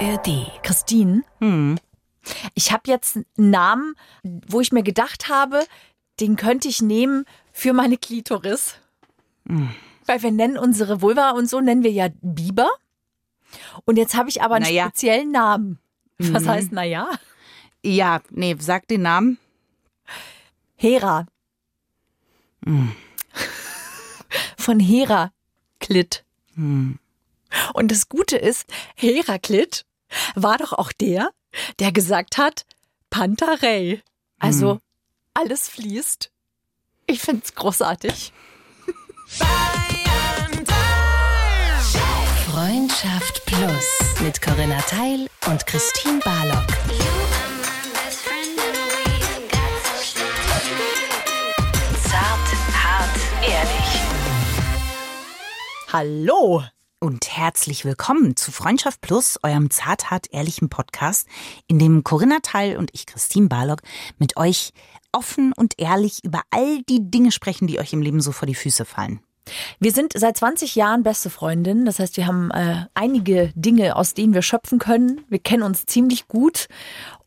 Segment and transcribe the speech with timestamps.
[0.00, 0.46] ARD.
[0.62, 1.22] Christine,
[2.54, 5.66] ich habe jetzt einen Namen, wo ich mir gedacht habe,
[6.20, 8.76] den könnte ich nehmen für meine Klitoris.
[9.44, 12.68] Weil wir nennen unsere Vulva und so nennen wir ja Biber.
[13.84, 14.86] Und jetzt habe ich aber einen Naja.
[14.86, 15.78] speziellen Namen.
[16.18, 17.08] Was heißt naja?
[17.82, 19.38] Ja, nee, sag den Namen.
[20.76, 21.26] Hera.
[24.56, 26.24] Von Heraklit.
[26.56, 29.84] Und das Gute ist, Heraklit
[30.34, 31.30] war doch auch der,
[31.78, 32.64] der gesagt hat,
[33.10, 34.02] Pantarei.
[34.38, 34.80] Also
[35.34, 36.30] alles fließt.
[37.06, 38.32] Ich find's großartig.
[42.50, 46.66] Freundschaft Plus mit Corinna Teil und Christine Barlock.
[52.08, 54.00] Zart, hart, ehrlich.
[55.92, 56.62] Hallo.
[57.02, 61.26] Und herzlich willkommen zu Freundschaft Plus, eurem zarthart ehrlichen Podcast,
[61.66, 63.80] in dem Corinna Teil und ich, Christine Barlock,
[64.18, 64.74] mit euch
[65.10, 68.54] offen und ehrlich über all die Dinge sprechen, die euch im Leben so vor die
[68.54, 69.20] Füße fallen.
[69.78, 71.86] Wir sind seit 20 Jahren beste Freundinnen.
[71.86, 75.24] Das heißt, wir haben äh, einige Dinge, aus denen wir schöpfen können.
[75.30, 76.66] Wir kennen uns ziemlich gut.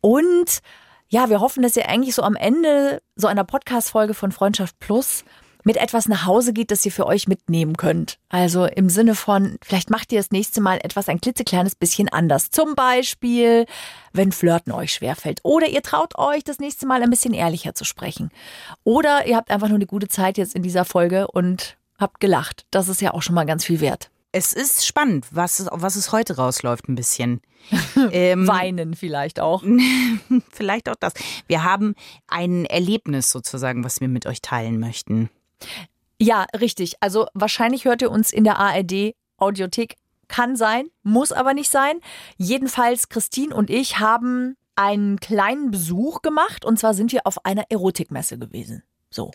[0.01, 0.59] Und
[1.07, 5.25] ja, wir hoffen, dass ihr eigentlich so am Ende so einer Podcast-Folge von Freundschaft Plus
[5.63, 8.19] mit etwas nach Hause geht, das ihr für euch mitnehmen könnt.
[8.29, 12.49] Also im Sinne von, vielleicht macht ihr das nächste Mal etwas ein klitzekleines bisschen anders.
[12.49, 13.65] Zum Beispiel,
[14.11, 15.39] wenn Flirten euch schwerfällt.
[15.43, 18.29] Oder ihr traut euch, das nächste Mal ein bisschen ehrlicher zu sprechen.
[18.83, 22.65] Oder ihr habt einfach nur eine gute Zeit jetzt in dieser Folge und habt gelacht.
[22.71, 24.09] Das ist ja auch schon mal ganz viel wert.
[24.35, 27.39] Es ist spannend, was, es- was es heute rausläuft, ein bisschen.
[28.11, 29.63] ähm, Weinen vielleicht auch.
[30.51, 31.13] vielleicht auch das.
[31.47, 31.93] Wir haben
[32.27, 35.29] ein Erlebnis sozusagen, was wir mit euch teilen möchten.
[36.19, 36.95] Ja, richtig.
[36.99, 39.95] Also wahrscheinlich hört ihr uns in der ARD Audiothek.
[40.29, 41.99] Kann sein, muss aber nicht sein.
[42.37, 47.65] Jedenfalls, Christine und ich haben einen kleinen Besuch gemacht und zwar sind wir auf einer
[47.69, 48.83] Erotikmesse gewesen.
[49.09, 49.31] So.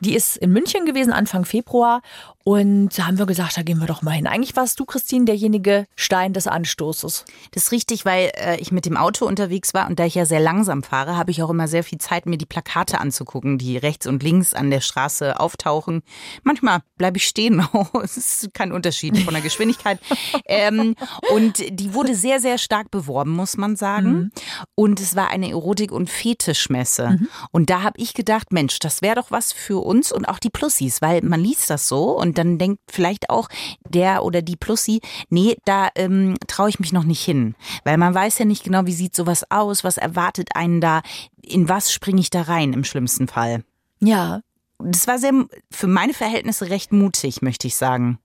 [0.00, 2.02] Die ist in München gewesen, Anfang Februar.
[2.48, 4.26] Und da haben wir gesagt, da gehen wir doch mal hin.
[4.26, 7.26] Eigentlich warst du, Christine, derjenige Stein des Anstoßes.
[7.50, 10.24] Das ist richtig, weil äh, ich mit dem Auto unterwegs war und da ich ja
[10.24, 13.76] sehr langsam fahre, habe ich auch immer sehr viel Zeit, mir die Plakate anzugucken, die
[13.76, 16.00] rechts und links an der Straße auftauchen.
[16.42, 17.62] Manchmal bleibe ich stehen,
[18.02, 19.98] es ist kein Unterschied von der Geschwindigkeit.
[20.46, 20.94] ähm,
[21.34, 24.32] und die wurde sehr, sehr stark beworben, muss man sagen.
[24.74, 27.18] Und es war eine Erotik- und Fetischmesse.
[27.50, 30.50] Und da habe ich gedacht, Mensch, das wäre doch was für uns und auch die
[30.50, 33.48] Plussis, weil man liest das so und dann denkt vielleicht auch
[33.88, 35.00] der oder die Plussi,
[35.30, 37.54] nee, da ähm, traue ich mich noch nicht hin.
[37.84, 41.02] Weil man weiß ja nicht genau, wie sieht sowas aus, was erwartet einen da,
[41.42, 43.64] in was springe ich da rein im schlimmsten Fall.
[44.00, 44.40] Ja.
[44.78, 45.32] Das war sehr,
[45.72, 48.18] für meine Verhältnisse recht mutig, möchte ich sagen.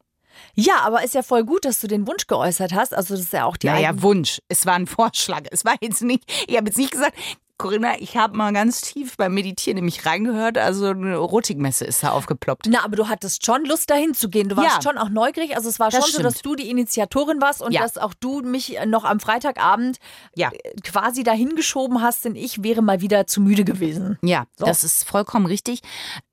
[0.55, 2.93] Ja, aber ist ja voll gut, dass du den Wunsch geäußert hast.
[2.93, 4.39] Also das ist ja auch die Naja, Wunsch.
[4.49, 5.43] Es war ein Vorschlag.
[5.51, 7.17] Es war jetzt nicht, ich habe jetzt nicht gesagt,
[7.57, 12.09] Corinna, ich habe mal ganz tief beim Meditieren nämlich reingehört, also eine Erotikmesse ist da
[12.11, 12.65] aufgeploppt.
[12.67, 14.49] Na, aber du hattest schon Lust, dahin zu gehen.
[14.49, 14.81] Du warst Ja.
[14.81, 15.55] schon auch neugierig.
[15.55, 16.45] Also es war Das schon so, dass stimmt.
[16.59, 17.81] du die Initiatorin warst und Ja.
[17.81, 19.97] dass auch du mich noch am Freitagabend
[20.35, 20.49] Ja.
[20.51, 24.17] äh, quasi dahin geschoben hast, denn ich wäre mal wieder zu müde gewesen.
[24.23, 24.65] Ja, So.
[24.65, 25.81] das ist vollkommen richtig.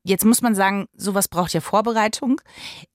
[0.03, 2.41] Jetzt muss man sagen, sowas braucht ja Vorbereitung.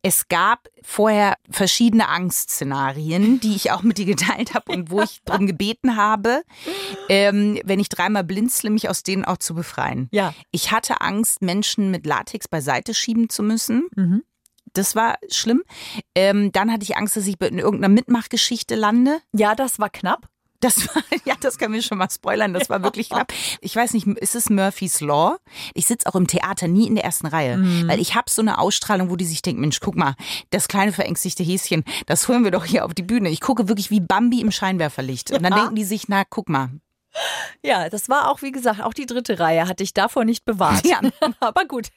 [0.01, 5.19] Es gab vorher verschiedene Angstszenarien, die ich auch mit dir geteilt habe und wo ich
[5.25, 6.41] darum gebeten habe,
[7.09, 10.09] ähm, wenn ich dreimal blinzle, mich aus denen auch zu befreien.
[10.11, 10.33] Ja.
[10.51, 13.87] Ich hatte Angst, Menschen mit Latex beiseite schieben zu müssen.
[13.95, 14.23] Mhm.
[14.73, 15.63] Das war schlimm.
[16.15, 19.19] Ähm, dann hatte ich Angst, dass ich in irgendeiner Mitmachgeschichte lande.
[19.31, 20.27] Ja, das war knapp.
[20.59, 22.53] Das war, ja, das können wir schon mal spoilern.
[22.53, 23.31] Das war wirklich knapp.
[23.61, 25.37] Ich weiß nicht, ist es Murphy's Law?
[25.73, 28.57] Ich sitze auch im Theater nie in der ersten Reihe, weil ich habe so eine
[28.57, 30.15] Ausstrahlung, wo die sich denken, Mensch, guck mal,
[30.49, 33.29] das kleine verängstigte Häschen, das holen wir doch hier auf die Bühne.
[33.29, 35.31] Ich gucke wirklich wie Bambi im Scheinwerferlicht.
[35.31, 35.59] Und dann Ja.
[35.59, 36.69] denken die sich, na, guck mal.
[37.63, 40.85] Ja, das war auch, wie gesagt, auch die dritte Reihe hatte ich davor nicht bewahrt.
[40.85, 40.99] Ja.
[41.39, 41.87] Aber gut,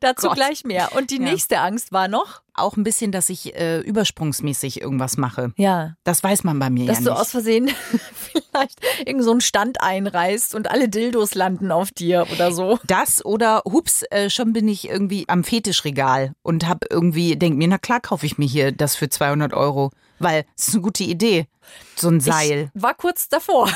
[0.00, 0.36] dazu Gott.
[0.36, 0.92] gleich mehr.
[0.94, 1.22] Und die Ja.
[1.24, 5.52] nächste Angst war noch, Auch ein bisschen, dass ich äh, übersprungsmäßig irgendwas mache.
[5.56, 7.20] ja, Das weiß man bei mir dass ja du nicht.
[7.20, 7.68] aus Versehen
[8.14, 12.78] vielleicht irgend so einen Stand einreißt und alle Dildos landen auf dir oder so.
[12.86, 17.66] Das oder hups, äh, schon bin ich irgendwie am Fetischregal und hab irgendwie, denk mir,
[17.68, 19.90] na klar kaufe ich mir hier das für 200 Euro,
[20.20, 21.48] weil es ist eine gute Idee,
[21.96, 22.70] so ein Seil.
[22.74, 23.68] Ich war kurz davor.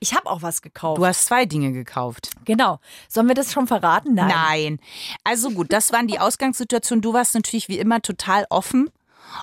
[0.00, 0.98] Ich habe auch was gekauft.
[0.98, 2.30] Du hast zwei Dinge gekauft.
[2.44, 2.78] genau.
[3.08, 4.14] Sollen wir das schon verraten?
[4.14, 4.28] Nein.
[4.28, 4.78] Nein.
[5.24, 7.02] Also gut, das waren die Ausgangssituationen.
[7.02, 8.90] Du warst natürlich wie immer total offen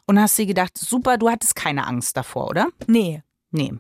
[0.06, 2.68] und hast dir gedacht, super, du hattest keine Angst davor, oder?
[2.88, 3.24] Nee.
[3.52, 3.74] Nee.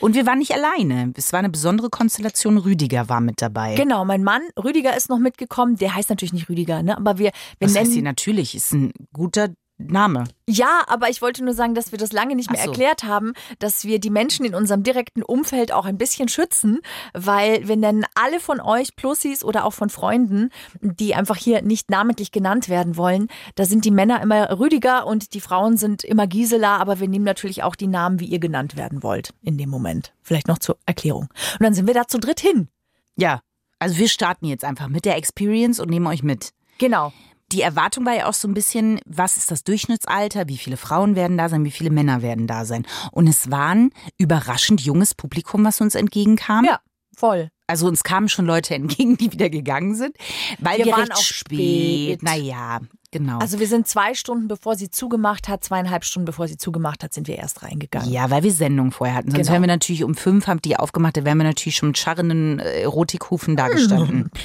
[0.00, 1.12] Und wir waren nicht alleine.
[1.16, 2.58] Es war eine besondere Konstellation.
[2.58, 3.74] Rüdiger war mit dabei.
[3.74, 5.76] Genau, mein Mann, Rüdiger ist noch mitgekommen.
[5.76, 6.96] Der heißt natürlich nicht Rüdiger, ne?
[6.96, 8.54] Aber wir, wir Was heißt nennen sie natürlich?
[8.54, 9.48] Ist ein guter
[9.78, 10.24] Name.
[10.48, 12.70] Ja, aber ich wollte nur sagen, dass wir das lange nicht mehr so.
[12.70, 16.80] erklärt haben, dass wir die Menschen in unserem direkten Umfeld auch ein bisschen schützen,
[17.12, 20.50] weil wir nennen alle von euch Plussis oder auch von Freunden,
[20.80, 23.28] die einfach hier nicht namentlich genannt werden wollen.
[23.54, 27.24] Da sind die Männer immer Rüdiger und die Frauen sind immer Gisela, aber wir nehmen
[27.24, 30.14] natürlich auch die Namen, wie ihr genannt werden wollt in dem Moment.
[30.22, 31.28] Vielleicht noch zur Erklärung.
[31.58, 32.68] Und dann sind wir da zu dritt hin.
[33.16, 33.40] Ja.
[33.78, 36.52] Also wir starten jetzt einfach mit der Experience und nehmen euch mit.
[36.78, 37.12] Genau.
[37.52, 41.14] Die Erwartung war ja auch so ein bisschen, was ist das Durchschnittsalter, wie viele Frauen
[41.14, 42.84] werden da sein, wie viele Männer werden da sein.
[43.12, 46.64] Und es war ein überraschend junges Publikum, was uns entgegenkam.
[46.64, 46.80] Ja,
[47.16, 47.50] voll.
[47.68, 50.16] Also uns kamen schon Leute entgegen, die wieder gegangen sind,
[50.58, 52.20] weil wir, Wir waren recht auch spät.
[52.20, 52.22] spät.
[52.22, 52.80] Naja,
[53.12, 53.38] genau.
[53.38, 57.12] Also wir sind zwei Stunden, bevor sie zugemacht hat, zweieinhalb Stunden, bevor sie zugemacht hat,
[57.12, 58.10] sind wir erst reingegangen.
[58.10, 59.30] ja, weil wir Sendung vorher hatten.
[59.30, 59.52] Sonst Genau.
[59.52, 62.58] wären wir natürlich um fünf, haben die aufgemacht, da wären wir natürlich schon mit scharrenden
[62.60, 64.30] äh, Erotikhufen da gestanden.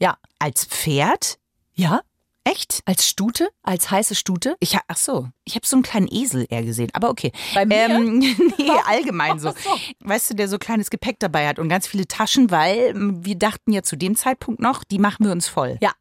[0.00, 0.16] Ja.
[0.38, 1.38] Als Pferd?
[1.74, 2.00] Ja?
[2.44, 2.82] Echt?
[2.84, 3.48] Als Stute?
[3.62, 4.56] Als heiße Stute?
[4.60, 7.32] Ich ha ach so, ich habe so einen kleinen Esel eher gesehen, aber okay.
[7.54, 7.88] Bei mir?
[7.88, 8.18] Ähm,
[8.58, 9.54] nee, allgemein so.
[10.00, 13.72] Weißt du, der so kleines Gepäck dabei hat und ganz viele Taschen, weil wir dachten
[13.72, 15.78] ja zu dem Zeitpunkt noch, die machen wir uns voll.
[15.80, 15.92] Ja.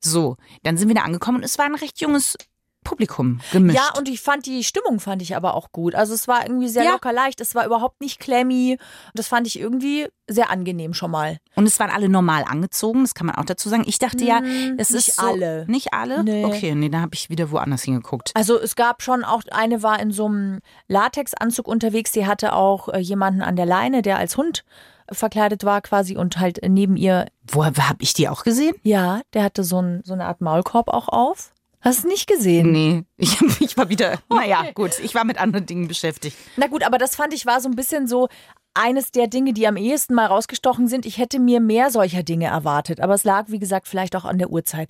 [0.00, 2.36] So, dann sind wir da angekommen und es war ein recht junges
[2.84, 3.76] Publikum gemischt.
[3.78, 5.94] Ja, und ich fand die Stimmung fand ich aber auch gut.
[5.94, 6.92] Also es war irgendwie sehr Ja.
[6.92, 7.40] locker leicht.
[7.40, 8.78] Es war überhaupt nicht klemmy.
[9.14, 11.38] Das fand ich irgendwie sehr angenehm schon mal.
[11.56, 13.84] Und es waren alle normal angezogen, das kann man auch dazu sagen.
[13.86, 15.64] Ich dachte ja, Mm, es nicht ist so, alle.
[15.68, 16.24] Nicht alle?
[16.24, 16.44] Nee.
[16.44, 18.30] Okay, nee, da habe ich wieder woanders hingeguckt.
[18.34, 22.88] Also es gab schon auch, eine war in so einem Latexanzug unterwegs, die hatte auch
[22.88, 24.64] äh, jemanden an der Leine, der als Hund
[25.10, 28.74] verkleidet war quasi und halt neben ihr, Wo habe ich die auch gesehen?
[28.82, 31.52] ja, der hatte so, ein, so eine Art Maulkorb auch auf.
[31.82, 32.72] Hast du nicht gesehen?
[32.72, 36.36] Nee, ich, ich war wieder, naja, gut, ich war mit anderen Dingen beschäftigt.
[36.56, 38.28] Na gut, aber das fand ich war so ein bisschen so
[38.74, 41.04] eines der Dinge, die am ehesten mal rausgestochen sind.
[41.04, 44.38] Ich hätte mir mehr solcher Dinge erwartet, aber es lag, wie gesagt, vielleicht auch an
[44.38, 44.88] der Uhrzeit.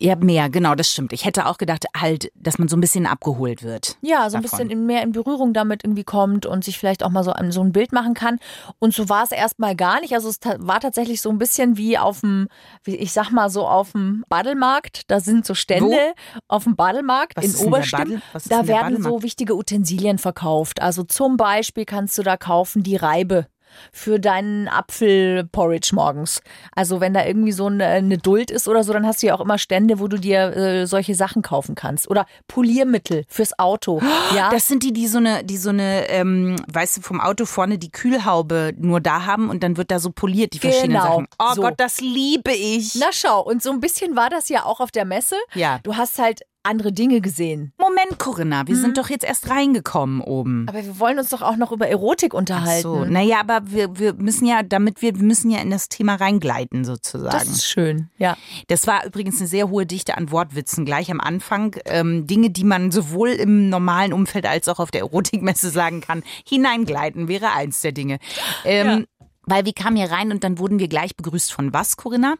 [0.00, 1.12] Ja, mehr, genau, das stimmt.
[1.12, 3.96] Ich hätte auch gedacht, halt, dass man so ein bisschen abgeholt wird.
[4.02, 4.58] Ja, so ein Davon.
[4.58, 7.52] bisschen in, mehr in Berührung damit irgendwie kommt und sich vielleicht auch mal so, ein-
[7.52, 8.38] so ein Bild machen kann.
[8.80, 10.12] Und so war es erstmal gar nicht.
[10.14, 12.48] Also es war tatsächlich so ein bisschen wie auf dem,
[12.82, 15.02] wie ich sag mal so auf dem Badelmarkt.
[15.10, 16.14] Da sind so Stände
[16.48, 18.20] auf dem Badelmarkt Was in Oberstimm.
[18.48, 20.82] Da werden so wichtige Utensilien verkauft.
[20.82, 23.46] Also zum Beispiel kannst du da kaufen die Reibe
[23.92, 26.42] für deinen Apfelporridge morgens.
[26.74, 29.34] Also wenn da irgendwie so eine, eine Duld ist oder so, dann hast du ja
[29.34, 32.08] auch immer Stände, wo du dir äh, solche Sachen kaufen kannst.
[32.10, 34.00] Oder Poliermittel fürs Auto.
[34.34, 37.44] Ja, Das sind die, die so eine, die so eine, ähm, weißt du, vom Auto
[37.44, 41.02] vorne die Kühlhaube nur da haben und dann wird da so poliert, die verschiedenen Genau,
[41.04, 41.26] Sachen.
[41.38, 41.62] Oh so.
[41.62, 42.94] Gott, das liebe ich.
[42.96, 45.36] Na schau, und so ein bisschen war das ja auch auf der Messe.
[45.54, 45.78] Ja.
[45.82, 47.72] Du hast halt andere Dinge gesehen.
[47.78, 48.80] Moment, Corinna, wir Mhm.
[48.80, 50.66] sind doch jetzt erst reingekommen oben.
[50.68, 52.82] Aber wir wollen uns doch auch noch über Erotik Ach unterhalten.
[52.82, 56.14] so, naja, aber wir, wir müssen ja, damit wir, wir müssen ja in das Thema
[56.16, 57.30] reingleiten sozusagen.
[57.36, 58.36] das ist schön, ja.
[58.68, 61.76] Das war übrigens eine sehr hohe Dichte an Wortwitzen gleich am Anfang.
[61.84, 66.22] Ähm, Dinge, die man sowohl im normalen Umfeld als auch auf der Erotikmesse sagen kann.
[66.48, 68.18] Hineingleiten wäre eins der Dinge.
[68.64, 69.06] Ähm,
[69.46, 72.36] Weil wir kamen hier rein und dann wurden wir gleich begrüßt von was, Corinna?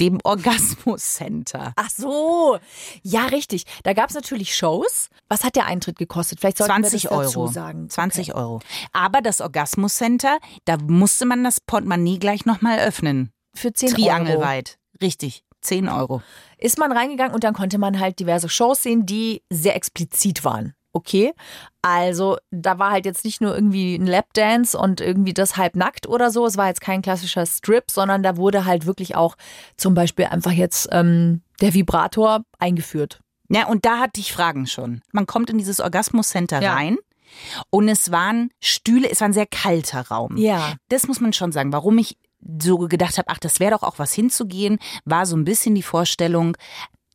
[0.00, 1.72] Dem Orgasmus Center.
[1.76, 2.58] Ach so,
[3.02, 3.64] ja, richtig.
[3.82, 5.10] Da gab es natürlich Shows.
[5.28, 6.40] Was hat der Eintritt gekostet?
[6.40, 7.52] Vielleicht sollten 20 wir das dazu Euro.
[7.52, 7.90] sagen.
[7.90, 8.60] 20 Euro.
[8.92, 13.32] Aber das Orgasmus Center, da musste man das Portemonnaie gleich nochmal öffnen.
[13.54, 13.96] Für 10 Euro.
[13.96, 14.78] Triangelweit.
[15.02, 15.44] Richtig.
[15.60, 16.22] 10 Euro.
[16.56, 20.74] Ist man reingegangen und dann konnte man halt diverse Shows sehen, die sehr explizit waren.
[20.92, 21.32] Okay,
[21.82, 26.30] also da war halt jetzt nicht nur irgendwie ein Lapdance und irgendwie das halbnackt oder
[26.30, 26.44] so.
[26.46, 29.36] Es war jetzt kein klassischer Strip, sondern da wurde halt wirklich auch
[29.76, 33.20] zum Beispiel einfach jetzt ähm, der Vibrator eingeführt.
[33.48, 35.00] Ja, und da hatte ich Fragen schon.
[35.12, 36.74] Man kommt in dieses Orgasmus Center Ja.
[36.74, 36.98] rein
[37.70, 40.36] und es waren Stühle, es war ein sehr kalter Raum.
[40.36, 40.74] Ja.
[40.88, 41.72] Das muss man schon sagen.
[41.72, 42.16] Warum ich
[42.60, 45.82] so gedacht habe, ach, das wäre doch auch was hinzugehen, war so ein bisschen die
[45.82, 46.56] Vorstellung,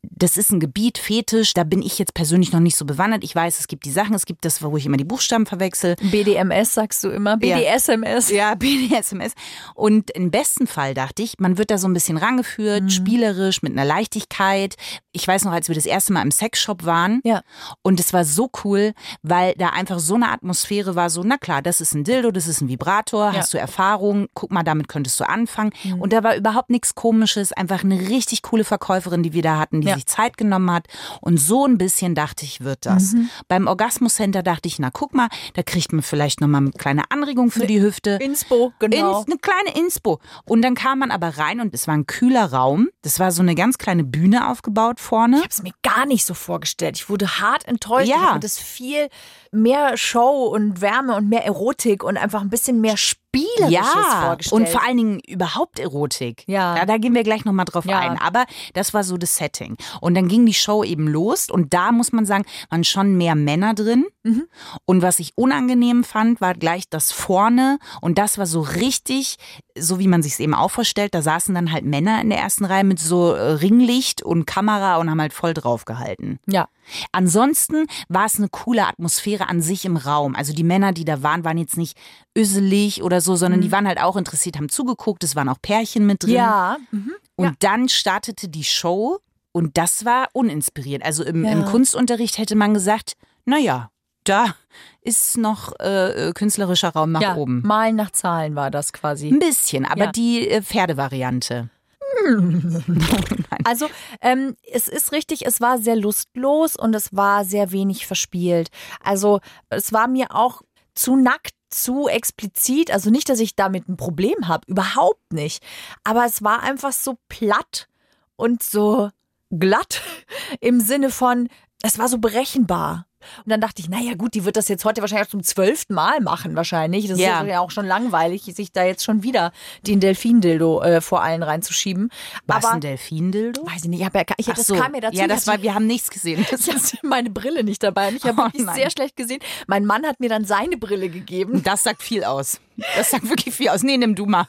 [0.02, 3.24] das ist ein Gebiet, Fetisch, da bin ich jetzt persönlich noch nicht so bewandert.
[3.24, 5.96] Ich weiß, es gibt die Sachen, es gibt das, wo ich immer die Buchstaben verwechsel.
[6.00, 7.58] BDMS sagst du immer, Ja.
[7.58, 8.30] BDSMS.
[8.30, 9.32] Ja, BDSMS.
[9.74, 13.72] Und im besten Fall dachte ich, man wird da so ein bisschen rangeführt, spielerisch, mit
[13.72, 14.76] einer Leichtigkeit.
[15.12, 17.20] Ich weiß noch, als wir das erste Mal im Sexshop waren.
[17.24, 17.42] Ja.
[17.82, 21.62] Und es war so cool, weil da einfach so eine Atmosphäre war, so, na klar,
[21.62, 25.18] das ist ein Dildo, das ist ein Vibrator, hast du Erfahrung, guck mal, damit könntest
[25.20, 25.72] du anfangen.
[25.98, 29.82] Und da war überhaupt nichts Komisches, einfach eine richtig coole Verkäuferin, die wir da hatten,
[29.86, 29.94] die Ja.
[29.96, 30.86] sich Zeit genommen hat.
[31.20, 33.14] Und so ein bisschen dachte ich, wird das.
[33.48, 37.10] Beim Orgasmus Center dachte ich, na guck mal, da kriegt man vielleicht nochmal eine kleine
[37.10, 38.18] Anregung für die Hüfte.
[38.20, 39.18] Inspo, genau.
[39.20, 40.20] Ins, eine kleine Inspo.
[40.44, 42.88] Und dann kam man aber rein und es war ein kühler Raum.
[43.02, 45.36] Das war so eine ganz kleine Bühne aufgebaut vorne.
[45.36, 46.96] Ich habe es mir gar nicht so vorgestellt.
[46.96, 48.08] Ich wurde hart enttäuscht.
[48.08, 48.32] Ja.
[48.34, 49.08] Ich das viel
[49.52, 54.22] mehr Show und Wärme und mehr Erotik und einfach ein bisschen mehr Spiel Spielerisches ja,
[54.26, 54.60] vorgestellt.
[54.60, 56.44] und vor allen Dingen überhaupt Erotik.
[56.46, 56.74] Ja.
[56.76, 57.98] Da, da gehen wir gleich nochmal drauf Ja.
[57.98, 58.18] ein.
[58.20, 59.76] Aber das war so das Setting.
[60.00, 63.34] Und dann ging die Show eben los und da muss man sagen, waren schon mehr
[63.34, 64.06] Männer drin.
[64.22, 64.46] Mhm.
[64.84, 67.78] Und was ich unangenehm fand, war gleich das vorne.
[68.00, 69.36] Und das war so richtig,
[69.78, 71.14] so wie man sich es eben auch vorstellt.
[71.14, 74.96] Da saßen dann halt Männer in der ersten Reihe mit so äh, Ringlicht und Kamera
[74.96, 76.38] und haben halt voll drauf gehalten.
[76.46, 76.68] ja.
[77.12, 80.34] Ansonsten war es eine coole Atmosphäre an sich im Raum.
[80.34, 81.96] Also die Männer, die da waren, waren jetzt nicht
[82.36, 85.24] öselig oder so, sondern die waren halt auch interessiert, haben zugeguckt.
[85.24, 86.34] Es waren auch Pärchen mit drin.
[86.34, 86.76] Ja.
[86.90, 87.12] Mhm.
[87.36, 87.52] Und ja.
[87.60, 89.18] dann startete die Show
[89.52, 91.04] und das war uninspirierend.
[91.04, 91.52] Also im, Ja.
[91.52, 93.14] im Kunstunterricht hätte man gesagt,
[93.44, 93.90] naja,
[94.24, 94.54] da
[95.02, 97.36] ist noch äh, äh, künstlerischer Raum nach ja.
[97.36, 97.62] oben.
[97.64, 99.28] Malen nach Zahlen war das quasi.
[99.28, 100.12] Ein bisschen, aber Ja.
[100.12, 101.70] die äh, Pferdevariante.
[103.64, 103.88] Also
[104.20, 108.68] ähm, es ist richtig, es war sehr lustlos und es war sehr wenig verspielt.
[109.02, 110.62] Also es war mir auch
[110.94, 112.90] zu nackt, zu explizit.
[112.90, 115.64] Also nicht, dass ich damit ein Problem habe, überhaupt nicht.
[116.04, 117.88] Aber es war einfach so platt
[118.36, 119.10] und so
[119.50, 120.02] glatt
[120.60, 121.48] im Sinne von,
[121.82, 123.05] es war so berechenbar.
[123.44, 125.94] Und dann dachte ich, naja gut, die wird das jetzt heute wahrscheinlich auch zum zwölften
[125.94, 127.08] Mal machen wahrscheinlich.
[127.08, 127.40] Das Ja.
[127.42, 129.52] ist ja auch schon langweilig, sich da jetzt schon wieder
[129.86, 132.10] den Delfin-Dildo äh, vor allen reinzuschieben.
[132.46, 133.66] Was Aber ein Delfin-Dildo?
[133.66, 134.74] Weiß ich nicht, ich hab ja, ich, das so.
[134.76, 135.16] kam mir dazu.
[135.16, 136.44] Ja, das war, wir haben nichts gesehen.
[136.50, 138.74] Das ich hatte meine Brille nicht dabei und ich habe Oh nein.
[138.74, 139.40] sehr schlecht gesehen.
[139.66, 141.62] Mein Mann hat mir dann seine Brille gegeben.
[141.62, 142.60] Das sagt viel aus.
[142.96, 143.82] Das sagt wirklich viel aus.
[143.82, 144.46] Nee, nimm du mal.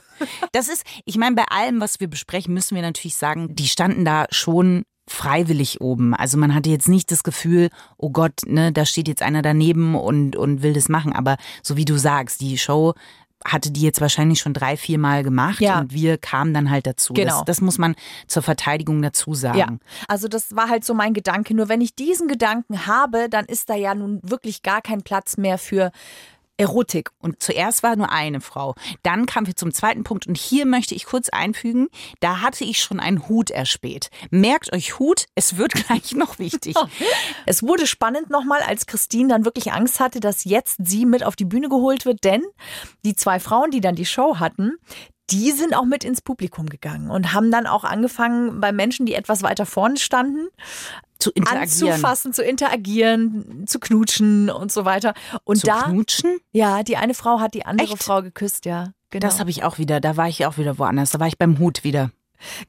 [0.52, 4.04] Das ist, ich meine, bei allem, was wir besprechen, müssen wir natürlich sagen, die standen
[4.04, 6.14] da schon freiwillig oben.
[6.14, 9.96] Also man hatte jetzt nicht das Gefühl, oh Gott, ne, da steht jetzt einer daneben
[9.96, 11.14] und, und will das machen.
[11.14, 12.94] Aber so wie du sagst, die Show
[13.46, 15.80] hatte die jetzt wahrscheinlich schon drei, vier Mal gemacht Ja.
[15.80, 17.14] und wir kamen dann halt dazu.
[17.14, 17.38] Genau.
[17.38, 17.96] Das, das muss man
[18.26, 19.58] zur Verteidigung dazu sagen.
[19.60, 19.68] Ja,
[20.08, 21.54] also das war halt so mein Gedanke.
[21.54, 25.38] Nur wenn ich diesen Gedanken habe, dann ist da ja nun wirklich gar kein Platz
[25.38, 25.92] mehr für
[26.58, 27.12] Erotik.
[27.20, 28.76] Und zuerst war nur eine Frau.
[29.04, 30.28] Dann kamen wir zum zweiten Punkt.
[30.28, 31.88] Und hier möchte ich kurz einfügen,
[32.20, 34.10] da hatte ich schon einen Hut erspäht.
[34.32, 36.76] Merkt euch Hut, es wird gleich noch wichtig.
[37.46, 41.36] Es wurde spannend nochmal, als Christine dann wirklich Angst hatte, dass jetzt sie mit auf
[41.36, 42.44] die Bühne geholt wird, denn
[43.06, 44.74] die zwei Frauen, die dann die Show hatten,
[45.30, 49.14] die sind auch mit ins Publikum gegangen und haben dann auch angefangen, bei Menschen, die
[49.14, 50.48] etwas weiter vorne standen,
[51.20, 51.90] Zu interagieren.
[51.92, 55.14] anzufassen, zu interagieren, zu knutschen und so weiter.
[55.44, 56.40] Und Zu da, knutschen?
[56.52, 58.04] ja, die eine Frau hat die andere Echt?
[58.04, 58.92] Frau geküsst, ja.
[59.10, 59.26] Genau.
[59.26, 60.00] Das habe ich auch wieder.
[60.02, 61.12] Da war ich auch wieder woanders.
[61.12, 62.12] Da war ich beim Hut wieder.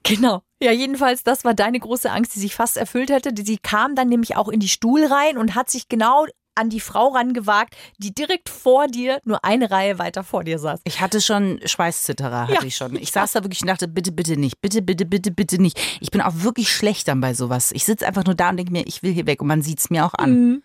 [0.02, 0.42] Genau.
[0.62, 3.32] Ja, jedenfalls, das war deine große Angst, die sich fast erfüllt hätte.
[3.44, 6.26] Sie kam dann nämlich auch in die Stuhlreihen und hat sich genau
[6.58, 10.80] an die Frau rangewagt, die direkt vor dir, nur eine Reihe weiter vor dir saß.
[10.84, 12.62] Ich hatte schon Schweißzitterer, hatte Ja.
[12.62, 12.96] ich schon.
[12.96, 15.80] Ich saß da wirklich und dachte, bitte, bitte nicht, bitte, bitte, bitte, bitte nicht.
[16.00, 17.72] Ich bin auch wirklich schlecht dann bei sowas.
[17.72, 19.78] Ich sitze einfach nur da und denke mir, ich will hier weg und man sieht
[19.78, 20.62] es mir auch an.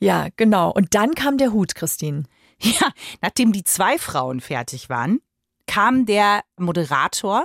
[0.00, 0.70] Ja, genau.
[0.70, 2.24] Und dann kam der Hut, Christine.
[2.64, 5.18] Ja, nachdem die zwei Frauen fertig waren,
[5.66, 7.44] kam der Moderator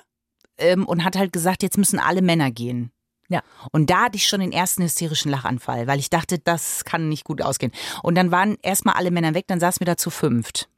[0.60, 2.92] ähm, und hat halt gesagt, jetzt müssen alle Männer gehen.
[3.30, 3.42] Ja.
[3.72, 7.26] Und da hatte ich schon den ersten hysterischen Lachanfall, weil ich dachte, das kann nicht
[7.26, 7.72] gut ausgehen.
[8.04, 10.70] Und dann waren erstmal alle Männer weg, dann saßen wir da zu fünft.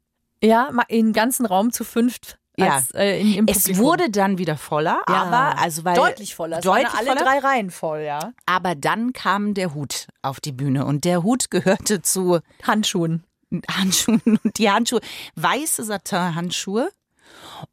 [0.41, 2.39] Ja, im ganzen Raum zu fünft.
[2.57, 2.75] Ja.
[2.75, 6.57] Als, äh, in, Es wurde dann wieder voller, ja, aber also weil deutlich voller.
[6.57, 7.21] Es deutlich alle voller.
[7.21, 8.33] drei Reihen voll, ja.
[8.45, 13.23] Aber dann kam der Hut auf die Bühne und der Hut gehörte zu Handschuhen.
[13.71, 14.99] Handschuhen und die Handschuhe,
[15.35, 16.89] weiße Satin-Handschuhe.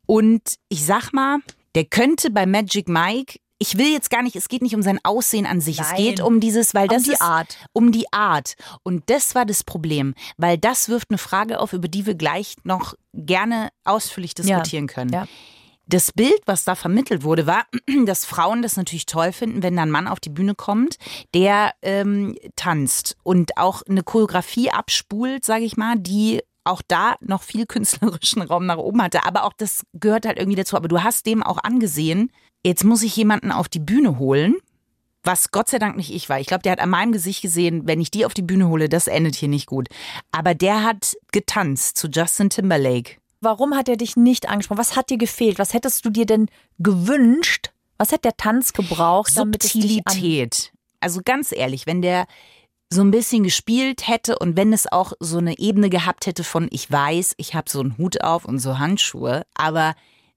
[0.06, 1.38] Und ich sag mal,
[1.74, 4.98] der könnte bei Magic Mike, ich will jetzt gar nicht, es geht nicht um sein
[5.02, 5.96] Aussehen an sich, es Nein.
[5.96, 7.56] geht um dieses, weil das die ist, Art.
[7.72, 8.54] Um die Art.
[8.82, 12.56] Und das war das Problem, weil das wirft eine Frage auf, über die wir gleich
[12.64, 15.12] noch gerne ausführlich diskutieren können.
[15.12, 15.26] ja.
[15.88, 17.64] Das Bild, was da vermittelt wurde, war,
[18.06, 20.96] dass Frauen das natürlich toll finden, wenn da ein Mann auf die Bühne kommt,
[21.32, 27.42] der ähm, tanzt und auch eine Choreografie abspult, sage ich mal, die auch da noch
[27.42, 29.24] viel künstlerischen Raum nach oben hatte.
[29.24, 30.76] Aber auch das gehört halt irgendwie dazu.
[30.76, 32.30] Aber du hast dem auch angesehen,
[32.64, 34.56] jetzt muss ich jemanden auf die Bühne holen,
[35.22, 36.40] was Gott sei Dank nicht ich war.
[36.40, 38.88] Ich glaube, der hat an meinem Gesicht gesehen, wenn ich die auf die Bühne hole,
[38.88, 39.88] das endet hier nicht gut.
[40.30, 43.16] Aber der hat getanzt zu Justin Timberlake.
[43.40, 44.78] Warum hat er dich nicht angesprochen?
[44.78, 45.58] Was hat dir gefehlt?
[45.58, 47.72] Was hättest du dir denn gewünscht?
[47.98, 50.72] Was hat der Tanz gebraucht, Subtilität.
[51.00, 52.26] Also ganz ehrlich, wenn der
[52.88, 56.68] so ein bisschen gespielt hätte und wenn es auch so eine Ebene gehabt hätte von,
[56.70, 59.94] ich weiß, ich habe so einen Hut auf und so Handschuhe, aber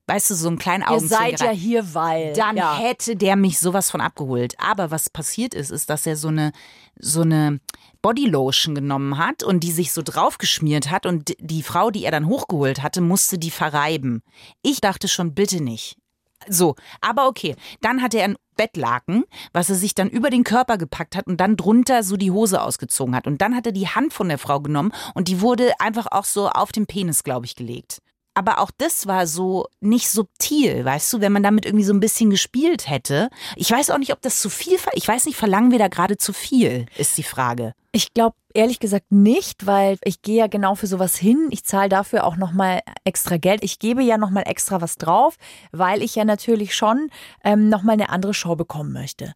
[0.10, 2.34] weißt du, so einen kleinen Ihr seid ja hier, weil.
[2.34, 2.76] dann ja.
[2.76, 4.56] hätte der mich sowas von abgeholt.
[4.58, 6.52] Aber was passiert ist, ist, dass er so eine,
[6.98, 7.60] so eine
[8.02, 12.28] Bodylotion genommen hat und die sich so draufgeschmiert hat und die Frau, die er dann
[12.28, 14.24] hochgeholt hatte, musste die verreiben.
[14.64, 15.99] Ich dachte schon, bitte nicht.
[16.48, 17.56] So, aber okay.
[17.82, 21.38] Dann hatte er ein Bettlaken, was er sich dann über den Körper gepackt hat und
[21.38, 23.28] dann drunter so die Hose ausgezogen hat.
[23.28, 26.26] Und dann hat er die Hand von der Frau genommen und die wurde einfach auch
[26.26, 28.00] so auf den Penis, glaube ich, gelegt.
[28.40, 32.00] aber auch das war so nicht subtil, weißt du, wenn man damit irgendwie so ein
[32.00, 33.30] bisschen gespielt hätte.
[33.58, 36.16] Ich weiß auch nicht, ob das zu viel, ich weiß nicht, verlangen wir da gerade
[36.18, 37.74] zu viel, ist die Frage.
[37.92, 41.48] Ich glaube ehrlich gesagt nicht, weil ich gehe ja genau für sowas hin.
[41.50, 43.64] Ich zahle dafür auch nochmal extra Geld.
[43.64, 45.38] Ich gebe ja nochmal extra was drauf,
[45.72, 47.10] weil ich ja natürlich schon
[47.44, 49.34] ähm, nochmal eine andere Show bekommen möchte.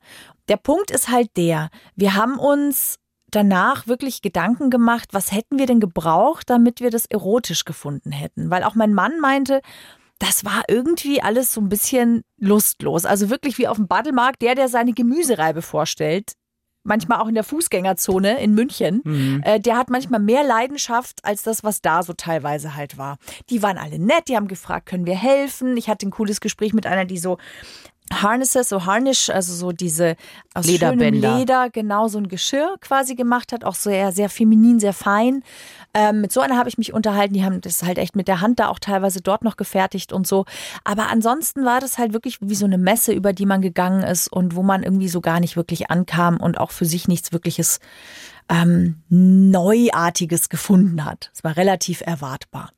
[0.49, 2.99] Der Punkt ist halt der, wir haben uns
[3.31, 8.51] danach wirklich Gedanken gemacht, was hätten wir denn gebraucht, damit wir das erotisch gefunden hätten.
[8.51, 9.61] Weil auch mein Mann meinte,
[10.19, 13.05] das war irgendwie alles so ein bisschen lustlos.
[13.05, 16.33] Also wirklich wie auf dem Battlemarkt, der, der seine Gemüsereibe vorstellt,
[16.83, 19.41] manchmal auch in der Fußgängerzone in München, mhm.
[19.43, 23.17] äh, der hat manchmal mehr Leidenschaft als das, was da so teilweise halt war.
[23.49, 25.77] Die waren alle nett, die haben gefragt, können wir helfen?
[25.77, 27.37] Ich hatte ein cooles Gespräch mit einer, die so
[28.21, 30.15] Harnesses, so Harnish, also so diese
[30.53, 31.37] aus Lederbänder.
[31.37, 35.43] Leder, genau so ein Geschirr quasi gemacht hat, auch sehr, sehr feminin, sehr fein.
[35.93, 38.41] Ähm, mit so einer habe ich mich unterhalten, die haben das halt echt mit der
[38.41, 40.45] Hand da auch teilweise dort noch gefertigt und so.
[40.83, 44.27] Aber ansonsten war das halt wirklich wie so eine Messe, über die man gegangen ist
[44.27, 47.79] und wo man irgendwie so gar nicht wirklich ankam und auch für sich nichts wirkliches
[48.49, 51.31] ähm, Neuartiges gefunden hat.
[51.33, 52.71] Es war relativ erwartbar.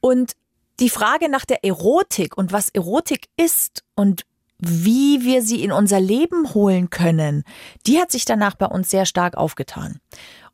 [0.00, 0.32] Und
[0.80, 4.22] die Frage nach der Erotik und was Erotik ist und
[4.60, 7.44] wie wir sie in unser Leben holen können,
[7.86, 10.00] die hat sich danach bei uns sehr stark aufgetan.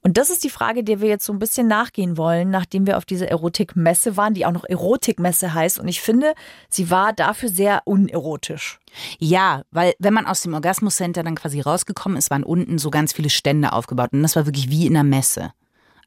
[0.07, 2.97] Und das ist die Frage, der wir jetzt so ein bisschen nachgehen wollen, nachdem wir
[2.97, 5.81] auf dieser Erotikmesse waren, die auch noch Erotikmesse heißt.
[5.81, 6.35] Und ich finde,
[6.69, 8.79] sie war dafür sehr unerotisch.
[9.19, 12.91] Ja, weil wenn man aus dem Orgasmus Center dann quasi rausgekommen ist, waren unten so
[12.91, 14.13] ganz viele Stände aufgebaut.
[14.13, 15.53] Und das war wirklich wie in einer Messe.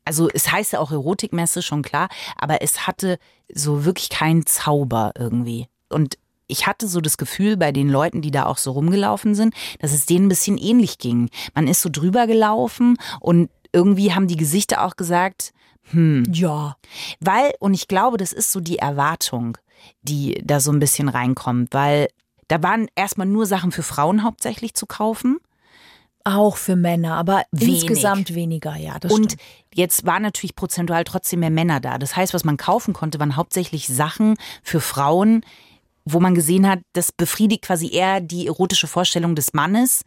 [0.06, 3.20] Also es heißt ja auch Erotikmesse, schon klar, aber es hatte
[3.54, 5.68] so wirklich keinen Zauber irgendwie.
[5.90, 6.18] Und
[6.50, 9.94] ich hatte so das Gefühl bei den Leuten, die da auch so rumgelaufen sind, dass
[9.94, 11.30] es denen ein bisschen ähnlich ging.
[11.54, 15.54] Man ist so drüber gelaufen und irgendwie haben die Gesichter auch gesagt,
[15.92, 16.24] hm.
[16.32, 16.76] Ja.
[17.20, 19.58] Weil, und ich glaube, das ist so die Erwartung,
[20.02, 22.10] die da so ein bisschen reinkommt, weil
[22.48, 25.40] da waren erstmal nur Sachen für Frauen hauptsächlich zu kaufen.
[26.26, 27.84] Auch für Männer, aber Wenig.
[27.84, 28.96] insgesamt weniger, ja.
[29.04, 29.38] und stimmt.
[29.74, 31.98] jetzt waren natürlich prozentual trotzdem mehr Männer da.
[31.98, 35.44] Das heißt, was man kaufen konnte, waren hauptsächlich Sachen für Frauen,
[36.12, 40.04] wo man gesehen hat, das befriedigt quasi eher die erotische Vorstellung des Mannes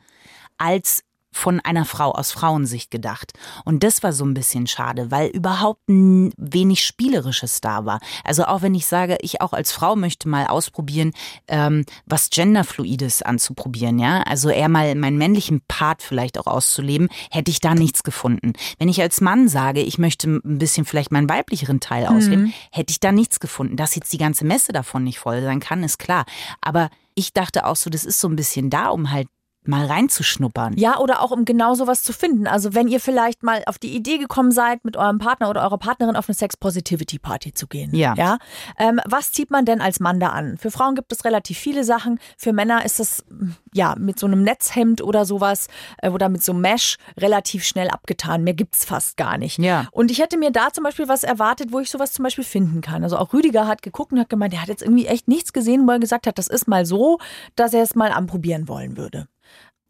[0.59, 3.33] als von einer Frau aus Frauensicht gedacht.
[3.65, 8.01] Und das war so ein bisschen schade, weil überhaupt wenig Spielerisches da war.
[8.23, 11.13] Also auch wenn ich sage, ich auch als Frau möchte mal ausprobieren,
[11.49, 17.51] ähm, was Genderfluides anzuprobieren, ja, also eher mal meinen männlichen Part vielleicht auch auszuleben, hätte
[17.51, 18.53] ich da nichts gefunden.
[18.79, 22.53] Wenn ich als Mann sage, ich möchte ein bisschen vielleicht meinen weiblicheren Teil ausleben, mhm.
[22.71, 23.77] hätte ich da nichts gefunden.
[23.77, 26.25] Dass jetzt die ganze Messe davon nicht voll sein kann, ist klar.
[26.61, 29.29] Aber ich dachte auch so, das ist so ein bisschen da, um halt
[29.65, 30.77] mal reinzuschnuppern.
[30.77, 32.47] Ja, oder auch um genau sowas zu finden.
[32.47, 35.79] Also wenn ihr vielleicht mal auf die Idee gekommen seid, mit eurem Partner oder eurer
[35.79, 37.95] Partnerin auf eine Sex Positivity Party zu gehen.
[37.95, 38.15] Ja.
[38.15, 38.39] ja?
[38.79, 40.59] Ähm, was zieht man denn als Mann da an?
[40.59, 42.19] Für Frauen gibt es relativ viele Sachen.
[42.37, 43.25] Für Männer ist es
[43.73, 47.89] ja mit so einem Netzhemd oder sowas äh, oder mit so einem Mesh relativ schnell
[47.89, 48.43] abgetan.
[48.43, 49.59] Mehr gibt's fast gar nicht.
[49.59, 49.87] Ja.
[49.93, 52.81] Und ich hätte mir da zum Beispiel was erwartet, wo ich sowas zum Beispiel finden
[52.81, 53.05] kann.
[53.05, 55.87] Also auch Rüdiger hat geguckt und hat gemeint, der hat jetzt irgendwie echt nichts gesehen,
[55.87, 57.19] wo er gesagt hat, das ist mal so,
[57.55, 59.29] dass er es mal anprobieren wollen würde.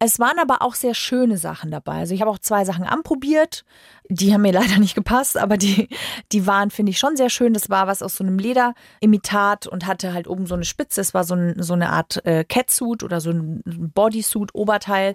[0.05, 1.99] Es waren aber auch sehr schöne Sachen dabei.
[1.99, 3.65] Also ich habe auch zwei Sachen anprobiert.
[4.09, 5.89] Die haben mir leider nicht gepasst, aber die,
[6.33, 7.55] die waren, finde ich, schon sehr schön.
[7.55, 11.01] Das war was aus so einem Lederimitat und hatte halt oben so eine Spitze.
[11.01, 15.13] Es war so, ein, so eine Art äh, Catsuit oder so ein Bodysuit-Oberteil.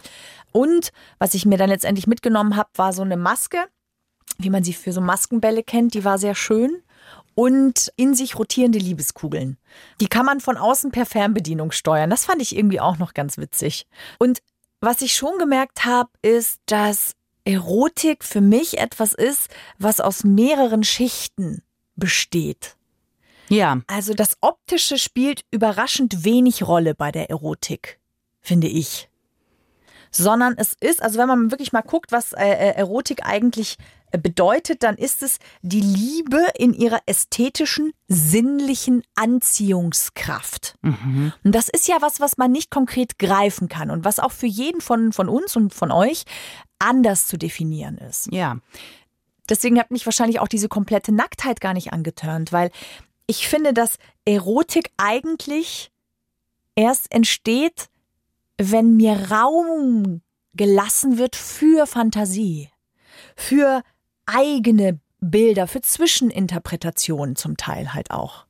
[0.53, 3.65] Und was ich mir dann letztendlich mitgenommen habe, war so eine Maske,
[4.37, 5.95] wie man sie für so Maskenbälle kennt.
[5.95, 6.81] Die war sehr schön
[7.35, 9.57] und in sich rotierende Liebeskugeln.
[9.99, 12.09] Die kann man von außen per Fernbedienung steuern.
[12.09, 13.85] Das fand ich irgendwie auch noch ganz witzig.
[14.17, 14.39] Und
[14.79, 17.13] was ich schon gemerkt habe, ist, dass
[17.45, 21.63] Erotik für mich etwas ist, was aus mehreren Schichten
[21.95, 22.75] besteht.
[23.49, 23.81] Ja.
[23.87, 27.99] Also das Optische spielt überraschend wenig Rolle bei der Erotik,
[28.41, 29.09] finde ich.
[30.11, 33.77] Sondern es ist, also wenn man wirklich mal guckt, was äh, äh Erotik eigentlich
[34.11, 40.75] bedeutet, dann ist es die Liebe in ihrer ästhetischen, sinnlichen Anziehungskraft.
[40.81, 41.33] Mhm.
[41.43, 44.47] Und das ist ja was, was man nicht konkret greifen kann und was auch für
[44.47, 46.23] jeden von, von uns und von euch
[46.79, 48.31] anders zu definieren ist.
[48.31, 48.57] Ja.
[49.49, 52.71] Deswegen hat mich wahrscheinlich auch diese komplette Nacktheit gar nicht angetörnt, weil
[53.27, 55.91] ich finde, dass Erotik eigentlich
[56.75, 57.89] erst entsteht,
[58.57, 60.21] wenn mir Raum
[60.53, 62.69] gelassen wird für Fantasie,
[63.35, 63.83] für
[64.27, 68.45] eigene Bilder, für Zwischeninterpretationen zum Teil halt auch.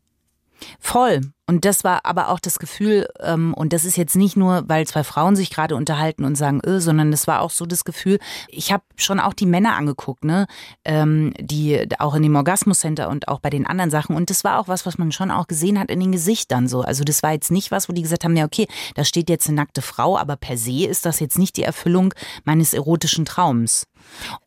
[0.80, 1.22] Voll.
[1.46, 4.86] Und das war aber auch das Gefühl, ähm, und das ist jetzt nicht nur, weil
[4.86, 8.20] zwei Frauen sich gerade unterhalten und sagen, öh, sondern das war auch so das Gefühl,
[8.50, 10.48] ich habe schon auch die Männer angeguckt, ne,
[10.84, 14.16] ähm, die auch in dem Orgasmus-Center und auch bei den anderen Sachen.
[14.16, 16.82] Und das war auch was, was man schon auch gesehen hat in den Gesichtern so.
[16.82, 19.48] Also das war jetzt nicht was, wo die gesagt haben, ja, okay, da steht jetzt
[19.48, 22.14] eine nackte Frau, aber per se ist das jetzt nicht die Erfüllung
[22.44, 23.86] meines erotischen Traums.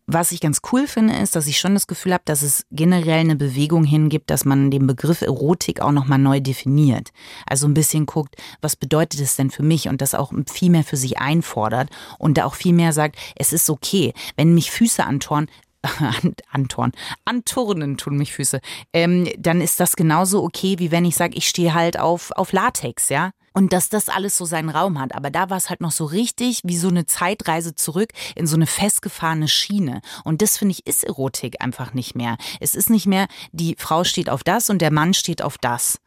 [0.07, 3.21] Was ich ganz cool finde, ist, dass ich schon das Gefühl habe, dass es generell
[3.21, 7.11] eine Bewegung hingibt, dass man den Begriff Erotik auch nochmal neu definiert.
[7.47, 10.85] Also ein bisschen guckt, was bedeutet es denn für mich und das auch viel mehr
[10.85, 15.05] für sich einfordert und da auch viel mehr sagt, es ist okay, wenn mich Füße
[15.05, 15.47] antorn,
[16.51, 16.93] Antorn,
[17.25, 18.61] Anturnen tun mich Füße,
[18.93, 22.53] ähm, dann ist das genauso okay, wie wenn ich sage, ich stehe halt auf, auf
[22.53, 23.31] Latex, ja.
[23.53, 25.15] Und dass das alles so seinen Raum hat.
[25.15, 28.55] Aber da war es halt noch so richtig wie so eine Zeitreise zurück in so
[28.55, 30.03] eine festgefahrene Schiene.
[30.25, 32.37] Und das finde ich ist Erotik einfach nicht mehr.
[32.61, 35.99] Es ist nicht mehr, die Frau steht auf das und der Mann steht auf das.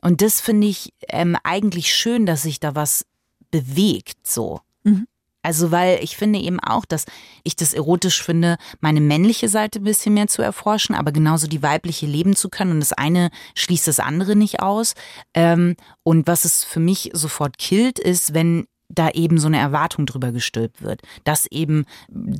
[0.00, 3.04] Und das finde ich ähm, eigentlich schön, dass sich da was
[3.50, 4.60] bewegt so.
[4.84, 5.06] Mhm.
[5.42, 7.04] Also, weil ich finde eben auch, dass
[7.44, 11.62] ich das erotisch finde, meine männliche Seite ein bisschen mehr zu erforschen, aber genauso die
[11.62, 12.72] weibliche leben zu können.
[12.72, 14.94] Und das eine schließt das andere nicht aus.
[15.34, 20.06] Ähm, und was es für mich sofort killt, ist, wenn da eben so eine Erwartung
[20.06, 21.84] drüber gestülpt wird, dass eben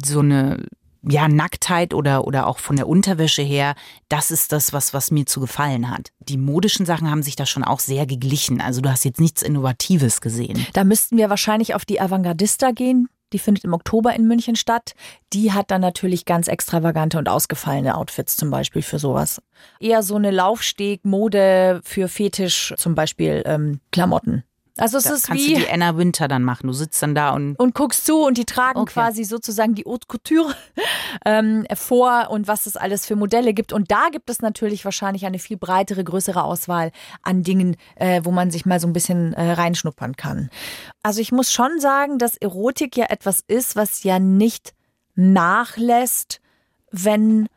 [0.03, 0.65] so eine
[1.11, 3.75] ja, Nacktheit oder, oder auch von der Unterwäsche her,
[4.09, 6.11] das ist das, was, was mir zu gefallen hat.
[6.19, 8.61] Die modischen Sachen haben sich da schon auch sehr geglichen.
[8.61, 10.67] Also du hast jetzt nichts Innovatives gesehen.
[10.75, 13.09] Da müssten wir wahrscheinlich auf die Avantgardista gehen.
[13.33, 14.95] Die findet im Oktober in München statt.
[15.33, 19.43] Die hat dann natürlich ganz extravagante und ausgefallene Outfits zum Beispiel für sowas.
[19.81, 24.45] Eher so eine Laufsteg-Mode für Fetisch, zum Beispiel ähm, Klamotten.
[24.81, 26.67] Also es da ist kannst wie du die Anna Winter dann machen.
[26.67, 28.93] Du sitzt dann da und und guckst zu und die tragen Okay.
[28.93, 30.55] quasi sozusagen die Haute Couture
[31.25, 33.73] ähm, vor und was es alles für Modelle gibt.
[33.73, 38.31] Und da gibt es natürlich wahrscheinlich eine viel breitere, größere Auswahl an Dingen, äh, wo
[38.31, 40.51] man sich mal so ein bisschen äh, reinschnuppern kann.
[41.03, 44.75] Also ich muss schon sagen, dass Erotik ja etwas ist, was ja nicht
[45.15, 46.41] nachlässt,
[46.91, 47.49] wenn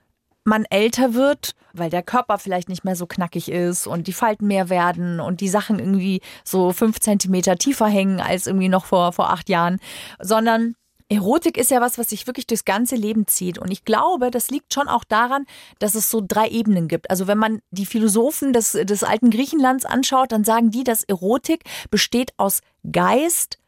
[0.43, 4.47] man älter wird, weil der Körper vielleicht nicht mehr so knackig ist und die Falten
[4.47, 9.13] mehr werden und die Sachen irgendwie so fünf Zentimeter tiefer hängen als irgendwie noch vor,
[9.13, 9.79] vor acht Jahren,
[10.19, 10.75] sondern
[11.09, 13.57] Erotik ist ja was, was sich wirklich durchs ganze Leben zieht.
[13.59, 15.45] Und ich glaube, das liegt schon auch daran,
[15.79, 17.09] dass es so drei Ebenen gibt.
[17.09, 21.65] Also wenn man die Philosophen des, des alten Griechenlands anschaut, dann sagen die, dass Erotik
[21.89, 23.59] besteht aus Geist,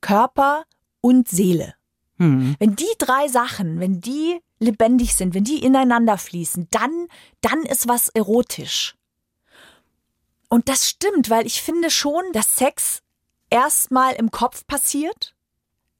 [0.00, 0.62] Körper
[1.00, 1.74] und Seele.
[2.18, 7.08] hm, Wenn die drei Sachen, wenn die lebendig sind, wenn die ineinander fließen, dann,
[7.40, 8.96] dann ist was erotisch.
[10.48, 13.02] Und das stimmt, weil ich finde schon, dass Sex
[13.50, 15.34] erstmal im Kopf passiert.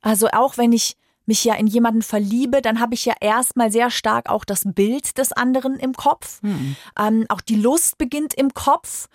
[0.01, 3.90] Also auch wenn ich mich ja in jemanden verliebe, dann habe ich ja erstmal sehr
[3.90, 6.43] stark auch das Bild des anderen im Kopf.
[6.43, 6.77] hm.
[6.99, 9.09] Ähm, auch die Lust beginnt im Kopf.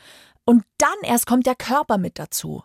[0.46, 2.64] Und dann erst kommt der Körper mit dazu.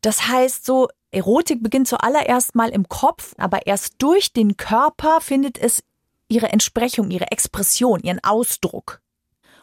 [0.00, 5.56] Das heißt, so Erotik beginnt zuallererst mal im Kopf, aber erst durch den Körper findet
[5.56, 5.82] es
[6.34, 9.00] ihre Entsprechung, ihre Expression, ihren Ausdruck.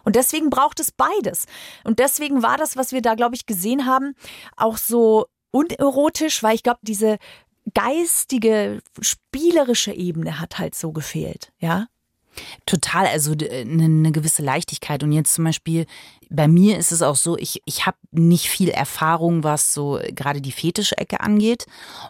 [0.03, 1.45] Und deswegen braucht es beides.
[1.83, 4.15] Und deswegen war das, was wir da, glaube ich, gesehen haben,
[4.55, 7.17] auch so unerotisch, weil ich glaube, diese
[7.73, 11.87] geistige, spielerische Ebene hat halt so gefehlt, ja.
[12.65, 15.03] Total, also eine ne gewisse Leichtigkeit.
[15.03, 15.85] Und jetzt zum Beispiel,
[16.29, 20.41] bei mir ist es auch so, ich, ich habe nicht viel Erfahrung, was so gerade
[20.41, 21.65] die Fetischecke angeht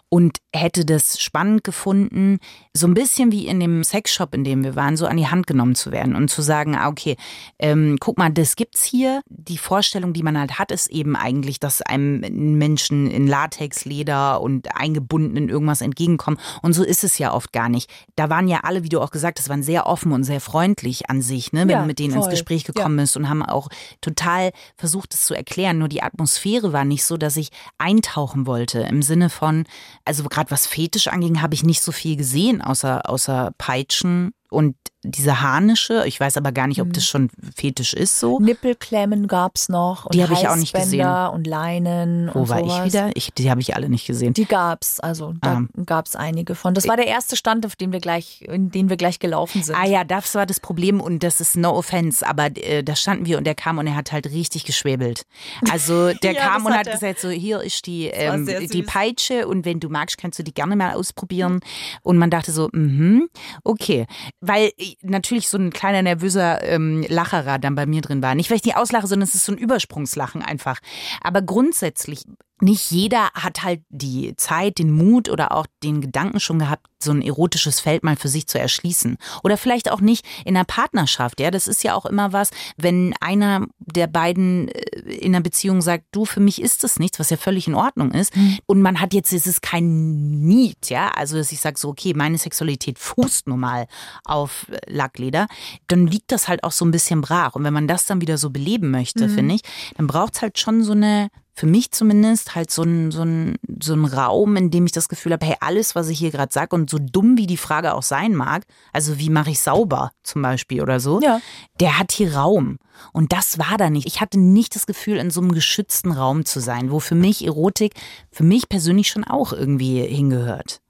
[0.08, 2.38] und hätte das spannend gefunden,
[2.72, 5.48] so ein bisschen wie in dem Sexshop, in dem wir waren, so an die Hand
[5.48, 7.16] genommen zu werden und zu sagen, ah, okay,
[7.58, 9.22] ähm, guck mal, das gibt's hier.
[9.28, 12.20] Die Vorstellung, die man halt hat, ist eben eigentlich, dass einem
[12.58, 16.38] Menschen in Latex, Leder und eingebunden in irgendwas entgegenkommen.
[16.62, 17.90] Und so ist es ja oft gar nicht.
[18.14, 21.08] Da waren ja alle, wie du auch gesagt hast, waren sehr offen und sehr freundlich
[21.10, 22.30] an sich, ne, wenn Ja, du mit denen ins voll.
[22.30, 23.68] Gespräch gekommen bist und haben auch
[24.00, 25.78] total versucht, es zu erklären.
[25.78, 28.80] Nur die Atmosphäre war nicht so, dass ich eintauchen wollte.
[28.80, 29.64] Im Sinne von,
[30.04, 34.76] also gerade was Fetisch anging, habe ich nicht so viel gesehen, außer, außer Peitschen und
[35.04, 36.04] diese Harnische.
[36.06, 36.86] Ich weiß aber gar nicht, Mhm.
[36.88, 38.38] ob das schon Fetisch ist so.
[38.40, 42.58] Nippelklemmen gab's noch und Die hab ich auch nicht Halsbänder und Leinen Wo und war
[42.60, 42.78] sowas.
[42.78, 43.10] ich wieder?
[43.14, 44.34] Ich, die habe ich alle nicht gesehen.
[44.34, 45.82] Die gab's, also da Ah.
[45.84, 46.74] gab's einige von.
[46.74, 49.74] Das war der erste Stand, auf den wir gleich, in den wir gleich gelaufen sind.
[49.74, 53.26] Ah ja, das war das Problem und das ist no offense, aber äh, da standen
[53.26, 55.24] wir und der kam und er hat halt richtig geschwebelt.
[55.70, 58.82] Also der Ja, kam und hat hat gesagt, so hier ist die, ähm, die.
[58.82, 61.60] Peitsche und wenn du magst, kannst du die gerne mal ausprobieren.
[62.02, 63.28] Und man dachte so, mhm,
[63.64, 64.06] okay.
[64.40, 64.70] Weil
[65.02, 68.34] natürlich so ein kleiner nervöser ähm, Lacherer dann bei mir drin war.
[68.34, 70.78] Nicht, weil ich die auslache, sondern es ist so ein Übersprungslachen einfach.
[71.22, 72.24] Aber grundsätzlich
[72.62, 77.10] nicht jeder hat halt die Zeit, den Mut oder auch den Gedanken schon gehabt, so
[77.10, 79.18] ein erotisches Feld mal für sich zu erschließen.
[79.42, 81.40] Oder vielleicht auch nicht in einer Partnerschaft.
[81.40, 85.82] Ja, das ist ja auch immer was, wenn einer der beiden äh, in einer Beziehung
[85.82, 88.36] sagt, du, für mich ist das nichts, was ja völlig in Ordnung ist.
[88.36, 88.58] Mhm.
[88.66, 91.08] Und man hat jetzt, es ist kein Need, ja.
[91.08, 93.86] Also, dass ich sage so, okay, meine Sexualität fußt nun mal
[94.24, 95.48] auf Lackleder,
[95.88, 97.56] dann liegt das halt auch so ein bisschen brach.
[97.56, 99.34] Und wenn man das dann wieder so beleben möchte, mhm.
[99.34, 99.62] finde ich,
[99.96, 103.56] dann braucht es halt schon so eine für mich zumindest halt so ein, so ein,
[103.82, 106.52] so ein Raum, in dem ich das Gefühl habe, hey, alles, was ich hier gerade
[106.52, 110.12] sage und so dumm wie die Frage auch sein mag, also wie mache ich sauber
[110.22, 111.40] zum Beispiel oder so, ja.
[111.78, 112.78] der hat hier Raum.
[113.12, 114.06] Und das war da nicht.
[114.06, 117.44] Ich hatte nicht das Gefühl, in so einem geschützten Raum zu sein, wo für mich
[117.44, 117.94] Erotik,
[118.30, 120.80] für mich persönlich schon auch irgendwie hingehört.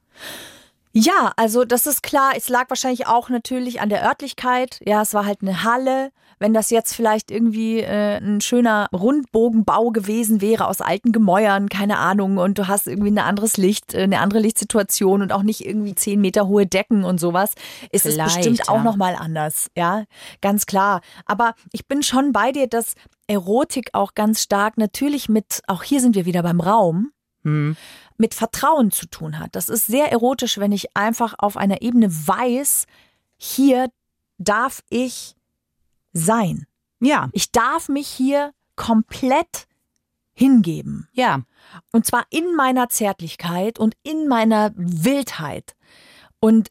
[0.92, 2.32] Ja, also das ist klar.
[2.36, 4.80] Es lag wahrscheinlich auch natürlich an der Örtlichkeit.
[4.84, 6.12] Ja, es war halt eine Halle.
[6.42, 11.98] Wenn das jetzt vielleicht irgendwie äh, ein schöner Rundbogenbau gewesen wäre aus alten Gemäuern, keine
[11.98, 15.64] Ahnung, und du hast irgendwie ein anderes Licht, äh, eine andere Lichtsituation und auch nicht
[15.64, 17.52] irgendwie zehn Meter hohe Decken und sowas,
[17.92, 18.68] ist vielleicht, es bestimmt ja.
[18.68, 19.70] auch nochmal anders.
[19.76, 20.02] Ja,
[20.40, 21.00] ganz klar.
[21.26, 22.94] Aber ich bin schon bei dir, dass
[23.28, 27.12] Erotik auch ganz stark natürlich mit, auch hier sind wir wieder beim Raum,
[27.44, 27.76] hm
[28.18, 29.56] mit Vertrauen zu tun hat.
[29.56, 32.86] Das ist sehr erotisch, wenn ich einfach auf einer Ebene weiß,
[33.36, 33.88] hier
[34.38, 35.34] darf ich
[36.12, 36.66] sein.
[37.00, 37.28] Ja.
[37.32, 39.66] Ich darf mich hier komplett
[40.34, 41.08] hingeben.
[41.12, 41.42] Ja.
[41.92, 45.74] Und zwar in meiner Zärtlichkeit und in meiner Wildheit.
[46.40, 46.70] Und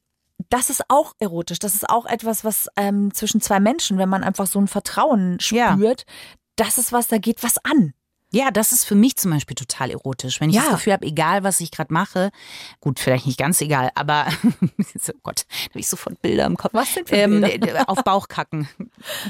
[0.50, 1.60] das ist auch erotisch.
[1.60, 5.40] Das ist auch etwas, was ähm, zwischen zwei Menschen, wenn man einfach so ein Vertrauen
[5.40, 6.14] spürt, ja.
[6.56, 7.94] das ist was, da geht was an.
[8.34, 10.39] Ja, das ist für mich zum Beispiel total erotisch.
[10.39, 10.63] Wenn ich ja.
[10.63, 12.32] das Gefühl habe, egal was ich gerade mache,
[12.80, 16.74] gut, vielleicht nicht ganz egal, aber oh Gott, da habe ich sofort Bilder im Kopf.
[16.74, 17.89] Was denn für ähm, Bilder?
[17.89, 18.67] auf Bauchkacken.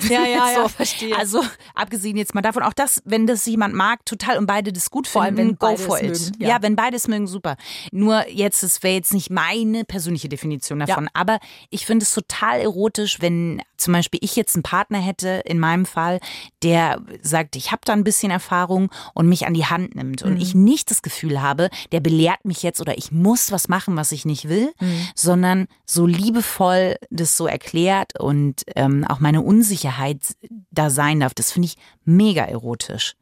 [0.10, 0.62] Ja, ja, so.
[0.62, 1.18] ja, verstehe.
[1.18, 1.44] Also
[1.76, 5.08] abgesehen jetzt mal davon, auch das, wenn das jemand mag, total und beide das gut
[5.08, 6.32] Vor finden, allem, go for it.
[6.40, 6.50] Ja.
[6.50, 6.62] ja.
[6.62, 7.56] wenn beides mögen, super.
[7.92, 11.10] Nur jetzt, es wäre jetzt nicht meine persönliche Definition davon, ja.
[11.14, 15.60] aber ich finde es total erotisch, wenn zum Beispiel ich jetzt einen Partner hätte, in
[15.60, 16.20] meinem Fall,
[16.64, 20.36] der sagt, ich habe da ein bisschen Erfahrung und mich an die Hand nimmt und
[20.36, 20.42] mhm.
[20.42, 24.12] ich nicht das Gefühl habe, der belehrt mich jetzt oder ich muss was machen, was
[24.12, 25.08] ich nicht will, mhm.
[25.16, 30.36] sondern so liebevoll das so erklärt und ähm, auch meine Unsicherheit
[30.72, 31.34] da sein darf.
[31.34, 33.16] Das finde ich mega erotisch.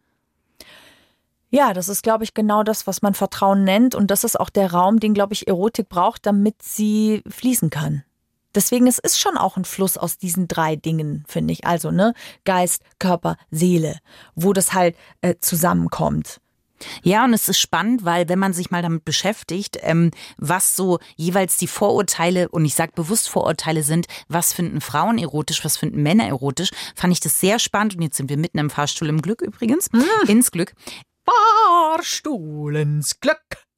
[1.51, 3.95] Ja, das ist, glaube ich, genau das, was man Vertrauen nennt.
[3.95, 8.03] Und das ist auch der Raum, den, glaube ich, Erotik braucht, damit sie fließen kann.
[8.55, 11.65] Deswegen, es ist schon auch ein Fluss aus diesen drei Dingen, finde ich.
[11.65, 12.13] Also, ne,
[12.45, 13.97] Geist, Körper, Seele,
[14.35, 16.39] wo das halt äh, zusammenkommt.
[17.03, 20.99] Ja, und es ist spannend, weil wenn man sich mal damit beschäftigt, ähm, was so
[21.15, 26.01] jeweils die Vorurteile, und ich sage bewusst Vorurteile sind, was finden Frauen erotisch, was finden
[26.01, 27.95] Männer erotisch, fand ich das sehr spannend.
[27.95, 30.05] Und jetzt sind wir mitten im Fahrstuhl im Glück übrigens, mhm.
[30.27, 30.73] ins Glück.
[31.25, 33.68] Fahrstuhl ins Glück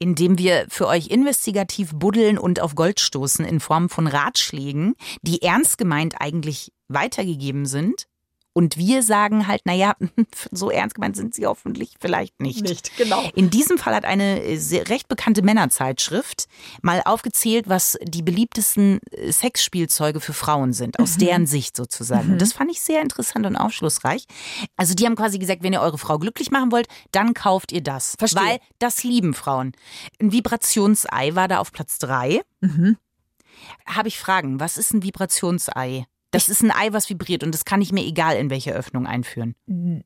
[0.00, 5.42] indem wir für euch investigativ buddeln und auf Gold stoßen in Form von Ratschlägen, die
[5.42, 8.06] ernst gemeint eigentlich weitergegeben sind
[8.52, 9.94] und wir sagen halt, naja,
[10.50, 12.62] so ernst gemeint sind sie hoffentlich vielleicht nicht.
[12.62, 13.22] Nicht, genau.
[13.34, 14.40] In diesem Fall hat eine
[14.88, 16.46] recht bekannte Männerzeitschrift
[16.82, 21.20] mal aufgezählt, was die beliebtesten äh, Sexspielzeuge für Frauen sind, aus mhm.
[21.20, 22.34] deren Sicht sozusagen.
[22.34, 22.38] Mhm.
[22.38, 24.24] Das fand ich sehr interessant und aufschlussreich.
[24.76, 27.82] Also die haben quasi gesagt, wenn ihr eure Frau glücklich machen wollt, dann kauft ihr
[27.82, 28.14] das.
[28.18, 28.42] Verstehe.
[28.42, 29.72] Weil das lieben Frauen.
[30.20, 32.40] Ein Vibrationsei war da auf Platz drei.
[32.60, 32.96] Mhm.
[33.86, 36.06] Habe ich Fragen, was ist ein Vibrationsei?
[36.30, 39.06] Das ist ein Ei, was vibriert und das kann ich mir egal in welche Öffnung
[39.06, 39.54] einführen.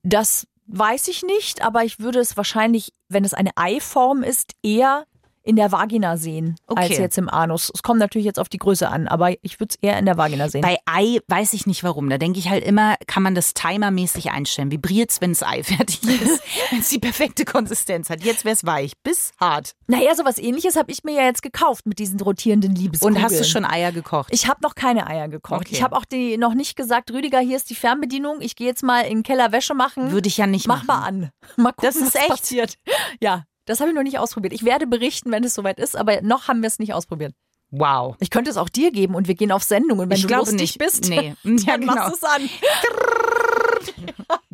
[0.02, 5.04] Das weiß ich nicht, aber ich würde es wahrscheinlich, wenn es eine Eiform ist, eher
[5.44, 6.82] in der Vagina sehen, okay.
[6.82, 7.70] als jetzt im Anus.
[7.72, 10.16] Es kommt natürlich jetzt auf die Größe an, aber ich würde es eher in der
[10.16, 10.62] Vagina sehen.
[10.62, 12.08] Bei Ei weiß ich nicht warum.
[12.08, 14.70] Da denke ich halt immer, kann man das timermäßig einstellen.
[14.70, 18.24] Vibriert es, wenn das Ei fertig ist, wenn es die perfekte Konsistenz hat.
[18.24, 19.74] Jetzt wäre es weich, bis hart.
[19.86, 23.16] Naja, sowas ähnliches habe ich mir ja jetzt gekauft mit diesen rotierenden Liebeskugeln.
[23.16, 24.28] Und hast du schon Eier gekocht?
[24.32, 25.60] Ich habe noch keine Eier gekocht.
[25.60, 25.72] Okay.
[25.72, 28.40] Ich habe auch die noch nicht gesagt, Rüdiger, hier ist die Fernbedienung.
[28.40, 30.10] Ich gehe jetzt mal in den Keller Wäsche machen.
[30.10, 30.86] Würde ich ja nicht Mach machen.
[30.86, 31.30] Mach mal an.
[31.56, 32.28] Mal gucken, das ist was echt.
[32.28, 32.78] passiert.
[33.20, 34.52] Ja, das habe ich noch nicht ausprobiert.
[34.52, 37.34] Ich werde berichten, wenn es soweit ist, aber noch haben wir es nicht ausprobiert.
[37.70, 38.16] Wow.
[38.20, 39.98] Ich könnte es auch dir geben und wir gehen auf Sendung.
[39.98, 40.78] Und wenn ich du lustig nicht.
[40.78, 41.34] bist, nee.
[41.42, 41.94] dann ja, genau.
[41.94, 42.48] machst du es an.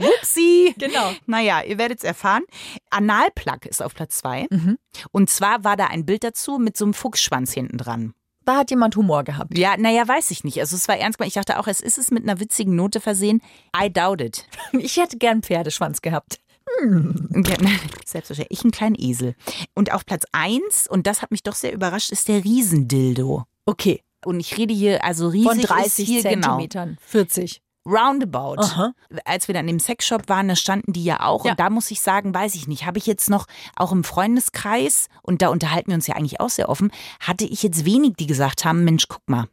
[0.21, 0.75] Upsi.
[0.79, 1.13] Genau.
[1.27, 2.43] Naja, ihr werdet es erfahren.
[2.89, 4.47] Analplug ist auf Platz zwei.
[4.51, 4.79] Mhm.
[5.13, 8.15] Und zwar war da ein Bild dazu mit so einem Fuchsschwanz hinten dran.
[8.47, 9.57] Da hat jemand Humor gehabt.
[9.57, 10.59] Ja, naja, weiß ich nicht.
[10.59, 11.29] Also es war ernst gemeint.
[11.29, 13.43] Ich dachte auch, es ist es mit einer witzigen Note versehen.
[13.77, 14.47] I doubt it.
[14.73, 16.41] Ich hätte gern Pferdeschwanz gehabt.
[16.81, 17.45] Hm.
[17.47, 17.57] Ja,
[18.05, 18.59] selbstverständlich.
[18.59, 19.35] Ich ein kleiner Esel.
[19.75, 23.45] Und auf Platz 1, und das hat mich doch sehr überrascht, ist der Riesendildo.
[23.67, 24.03] Okay.
[24.25, 26.49] Und ich rede hier, also riesig Von 30 hier, genau.
[26.49, 27.01] Zentimetern, genau.
[27.07, 27.63] 40.
[27.87, 28.59] roundabout.
[28.59, 28.93] Aha.
[29.25, 31.45] Als wir dann im Sexshop waren, da standen die ja auch.
[31.45, 31.53] Ja.
[31.53, 35.09] Und da muss ich sagen, weiß ich nicht, habe ich jetzt noch auch im Freundeskreis,
[35.23, 36.91] und da unterhalten wir uns ja eigentlich auch sehr offen,
[37.21, 39.47] hatte ich jetzt wenig, die gesagt haben, Mensch, guck mal,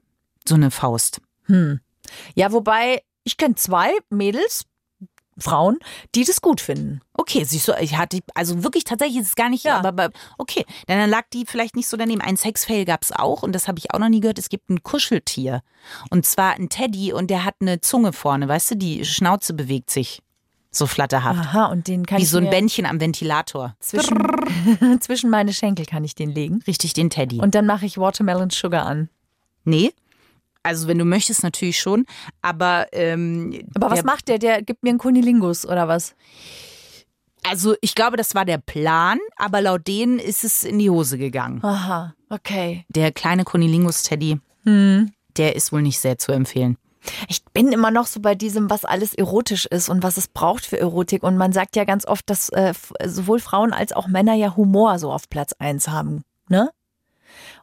[0.45, 1.21] so eine Faust.
[1.43, 1.79] Hm.
[2.35, 4.65] Ja, wobei, ich kenne zwei Mädels,
[5.39, 5.77] Frauen,
[6.15, 7.01] die das gut finden.
[7.13, 9.77] Okay, siehst du, ich hatte, also wirklich tatsächlich ist es gar nicht, Ja.
[9.77, 12.21] aber, aber okay, dann, dann lag die vielleicht nicht so daneben.
[12.21, 14.39] Ein Sexfail gab es auch und das habe ich auch noch nie gehört.
[14.39, 15.61] Es gibt ein Kuscheltier
[16.09, 19.89] und zwar ein Teddy und der hat eine Zunge vorne, weißt du, die Schnauze bewegt
[19.91, 20.21] sich
[20.69, 21.39] so flatterhaft.
[21.39, 23.75] Aha, und den kann Wie ich so ein Bändchen am Ventilator.
[23.79, 24.17] zwischen,
[24.99, 26.61] zwischen meine Schenkel kann ich den legen.
[26.67, 27.39] Richtig, den Teddy.
[27.39, 29.09] Und dann mache ich Watermelon Sugar an.
[29.63, 29.91] nee,
[30.67, 32.05] also wenn du möchtest, natürlich schon,
[32.41, 34.37] aber ähm, Aber was der, macht der?
[34.39, 36.15] Der gibt mir einen Kunilingus oder was?
[37.43, 41.17] Also ich glaube, das war der Plan, aber laut denen ist es in die Hose
[41.17, 41.63] gegangen.
[41.63, 42.85] Aha, okay.
[42.89, 45.11] Der kleine Kunilingus-Teddy, Hm.
[45.37, 46.77] der ist wohl nicht sehr zu empfehlen.
[47.29, 50.65] Ich bin immer noch so bei diesem, was alles erotisch ist und was es braucht
[50.65, 51.23] für Erotik.
[51.23, 52.73] Und man sagt ja ganz oft, dass äh,
[53.05, 56.23] sowohl Frauen als auch Männer ja Humor so auf Platz eins haben.
[56.49, 56.69] Ne?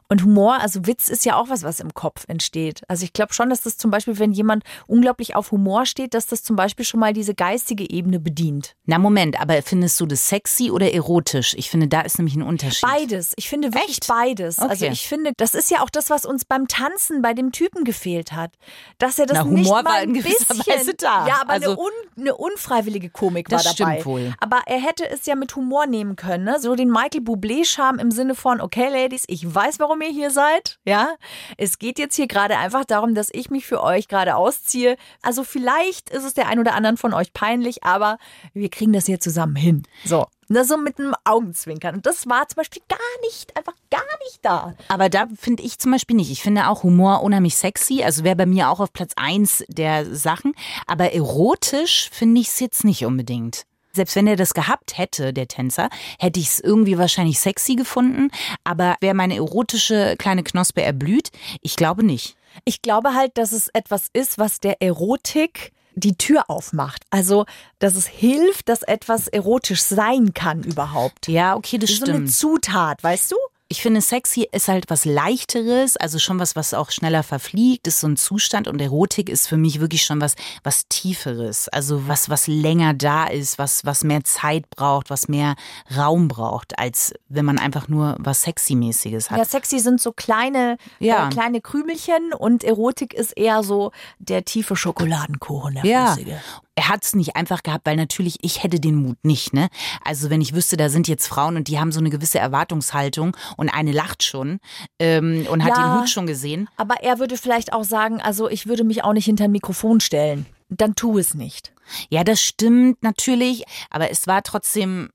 [0.07, 2.81] Und Humor, also Witz ist ja auch was, was im Kopf entsteht.
[2.87, 6.27] Also ich glaube schon, dass das zum Beispiel, wenn jemand unglaublich auf Humor steht, dass
[6.27, 8.75] das zum Beispiel schon mal diese geistige Ebene bedient.
[8.85, 11.55] Na Moment, aber findest du das sexy oder erotisch?
[11.57, 12.81] Ich finde, da ist nämlich ein Unterschied.
[12.87, 13.33] Beides.
[13.35, 14.07] Ich finde wirklich Echt?
[14.07, 14.59] beides.
[14.59, 14.93] Also Okay.
[14.93, 18.31] ich finde, das ist ja auch das, was uns beim Tanzen bei dem Typen gefehlt
[18.31, 18.51] hat.
[18.99, 21.27] Dass er das Na, nicht Humor mal war ein bisschen, Weise da.
[21.27, 23.71] Ja, aber Also- eine, un, eine unfreiwillige Komik war dabei.
[23.73, 24.33] stimmt wohl.
[24.39, 26.43] Aber er hätte es ja mit Humor nehmen können.
[26.43, 26.57] Ne?
[26.59, 30.79] So den Michael Bublé-Charme im Sinne von, okay, Ladies, ich weiß, warum ihr hier seid.
[30.85, 31.15] Ja,
[31.57, 34.97] es geht jetzt hier gerade einfach darum, dass ich mich für euch gerade ausziehe.
[35.21, 38.17] Also vielleicht ist es der ein oder anderen von euch peinlich, aber
[38.53, 39.83] wir kriegen das hier zusammen hin.
[40.03, 40.25] So.
[40.47, 41.95] Ne, so mit einem Augenzwinkern.
[41.95, 44.75] Und das war zum Beispiel gar nicht, einfach gar nicht da.
[44.89, 46.29] Aber da finde ich zum Beispiel nicht.
[46.29, 48.03] Ich finde auch Humor unheimlich sexy.
[48.03, 50.53] Also wäre bei mir auch auf Platz eins der Sachen.
[50.85, 53.65] Aber erotisch finde ich es jetzt nicht unbedingt.
[53.95, 58.29] Selbst wenn er das gehabt hätte, der Tänzer, hätte ich es irgendwie wahrscheinlich sexy gefunden.
[58.63, 61.31] Aber wäre meine erotische kleine Knospe erblüht?
[61.61, 62.35] Ich glaube nicht.
[62.65, 67.03] Ich glaube halt, dass es etwas ist, was der Erotik die Tür aufmacht.
[67.09, 67.45] Also,
[67.79, 71.27] dass es hilft, dass etwas erotisch sein kann überhaupt.
[71.27, 72.33] Ja, okay, das Das ist so eine stimmt.
[72.33, 73.35] Zutat, weißt du?
[73.67, 77.99] Ich finde, sexy ist halt was Leichteres, also schon was, was auch schneller verfliegt, ist
[77.99, 82.29] so ein Zustand und Erotik ist für mich wirklich schon was, was Tieferes, also was,
[82.29, 85.55] was länger da ist, was, was mehr Zeit braucht, was mehr
[85.97, 89.39] Raum braucht, als wenn man einfach nur was Sexy-mäßiges hat.
[89.39, 91.25] Ja, sexy sind so kleine, Ja.
[91.27, 96.13] äh, kleine Krümelchen und Erotik ist eher so der tiefe Schokoladenkuchen, der Ja.
[96.13, 96.39] flüssige.
[96.77, 99.69] Er hat es nicht einfach gehabt, weil natürlich ich hätte den Mut nicht, ne?
[100.03, 103.35] Also wenn ich wüsste, da sind jetzt Frauen und die haben so eine gewisse Erwartungshaltung
[103.55, 104.59] und eine lacht schon
[104.99, 105.83] ähm, und hat Ja.
[105.83, 106.67] den Hut schon gesehen.
[106.75, 110.01] Aber er würde vielleicht auch sagen, also ich würde mich auch nicht hinter ein Mikrofon
[110.01, 110.45] stellen.
[110.69, 111.71] Dann tu es nicht.
[112.09, 115.09] Ja, das stimmt natürlich, aber es war trotzdem,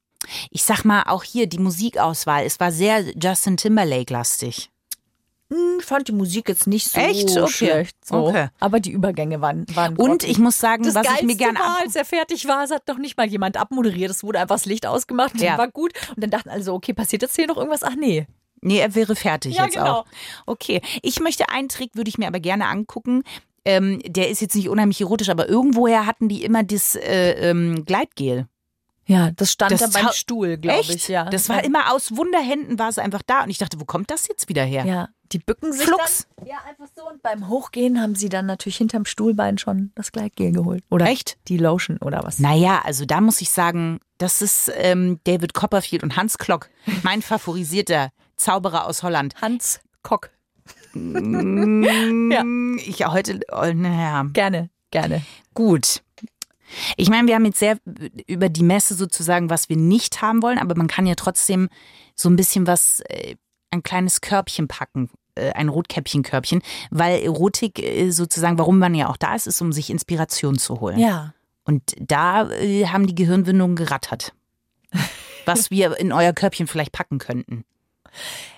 [0.51, 4.70] ich sag mal, auch hier die Musikauswahl, es war sehr Justin Timberlake-lastig.
[5.53, 7.37] Hm, Ich fand die Musik jetzt nicht so Echt?
[7.37, 7.49] Okay.
[7.51, 7.97] schlecht.
[8.05, 8.29] So.
[8.29, 8.49] Okay.
[8.61, 11.59] Aber die Übergänge waren, waren Und ich muss sagen, Das was Geilste ich mir gerne
[11.59, 14.11] war, als er fertig war, es hat noch nicht mal jemand abmoderiert.
[14.11, 15.59] Es wurde einfach das Licht ausgemacht und Ja.
[15.59, 15.93] war gut.
[16.15, 17.83] Und dann dachten alle so, okay, passiert jetzt hier noch irgendwas?
[17.83, 18.27] Ach nee.
[18.63, 20.01] Nee, er wäre fertig Ja, jetzt genau.
[20.01, 20.05] auch.
[20.47, 23.23] Okay, ich möchte einen Trick, würde ich mir aber gerne angucken.
[23.65, 27.85] Ähm, der ist jetzt nicht unheimlich erotisch, aber irgendwoher hatten die immer das äh, ähm,
[27.85, 28.47] Gleitgel.
[29.07, 31.09] Ja, das stand Das da beim Stuhl, glaube ich.
[31.09, 31.25] Ja.
[31.25, 33.43] Das war immer aus Wunderhänden war es einfach da.
[33.43, 34.85] Und ich dachte, wo kommt das jetzt wieder her?
[34.85, 36.27] Ja, die bücken sich Flugs.
[36.37, 36.47] dann.
[36.47, 37.09] Ja, einfach so.
[37.09, 40.85] Und beim Hochgehen haben sie dann natürlich hinterm Stuhlbein schon das Gleitgel geholt.
[40.91, 41.39] Oder Echt?
[41.49, 42.39] die Lotion oder was.
[42.39, 46.69] Naja, also da muss ich sagen, das ist ähm, David Copperfield und Hans Klock,
[47.03, 49.35] mein favorisierter Zauberer aus Holland.
[49.41, 50.31] Hans Kock.
[50.95, 52.45] ja.
[52.85, 55.23] Ich heute, oh, naja, Gerne, gerne.
[55.55, 56.03] gut.
[56.97, 57.79] Ich meine, wir haben jetzt sehr
[58.27, 61.69] über die Messe sozusagen, was wir nicht haben wollen, aber man kann ja trotzdem
[62.15, 63.37] so ein bisschen was, äh,
[63.71, 69.17] ein kleines Körbchen packen, äh, ein Rotkäppchenkörbchen, weil Erotik äh, sozusagen, warum man ja auch
[69.17, 70.99] da ist, ist, um sich Inspiration zu holen.
[70.99, 71.35] Ja.
[71.65, 74.33] Und da haben die Gehirnwindungen gerattert.
[75.47, 77.65] Was wir in euer Körbchen vielleicht packen könnten.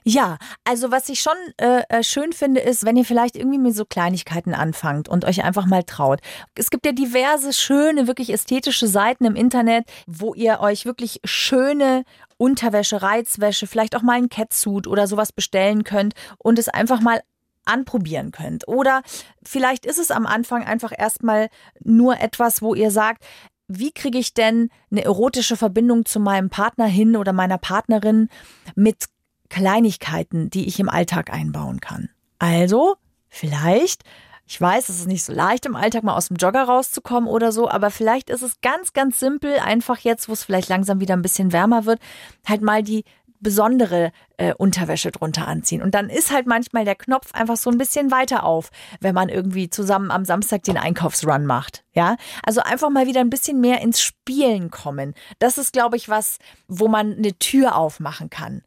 [0.04, 3.76] Ja, also was ich schon äh, äh, schön finde, ist, wenn ihr vielleicht irgendwie mit
[3.76, 6.20] so Kleinigkeiten anfangt und euch einfach mal traut.
[6.56, 12.04] Es gibt ja diverse schöne, wirklich ästhetische Seiten im Internet, wo ihr euch wirklich schöne
[12.36, 17.20] Unterwäsche, Reizwäsche, vielleicht auch mal ein Catsuit oder sowas bestellen könnt und es einfach mal
[17.64, 18.66] anprobieren könnt.
[18.66, 19.02] Oder
[19.44, 21.48] vielleicht ist es am Anfang einfach erstmal
[21.84, 23.24] nur etwas, wo ihr sagt,
[23.68, 28.28] wie kriege ich denn eine erotische Verbindung zu meinem Partner hin oder meiner Partnerin
[28.74, 29.06] mit
[29.52, 32.08] Kleinigkeiten, die ich im Alltag einbauen kann.
[32.38, 32.96] Also,
[33.28, 34.02] vielleicht
[34.46, 37.52] Ich weiß, es ist nicht so leicht im Alltag mal aus dem Jogger rauszukommen oder
[37.52, 41.14] so, aber vielleicht ist es ganz, ganz simpel, einfach jetzt, wo es vielleicht langsam wieder
[41.14, 42.00] ein bisschen wärmer wird,
[42.46, 43.04] halt mal die
[43.40, 45.82] besondere äh, Unterwäsche drunter anziehen.
[45.82, 49.28] Und dann ist halt manchmal der Knopf einfach so ein bisschen weiter auf, wenn man
[49.28, 51.84] irgendwie zusammen am Samstag den Einkaufsrun macht.
[51.92, 55.14] Ja, also einfach mal wieder ein bisschen mehr ins Spielen kommen.
[55.40, 56.38] Das ist, glaube ich, was,
[56.68, 58.62] wo man eine Tür aufmachen kann.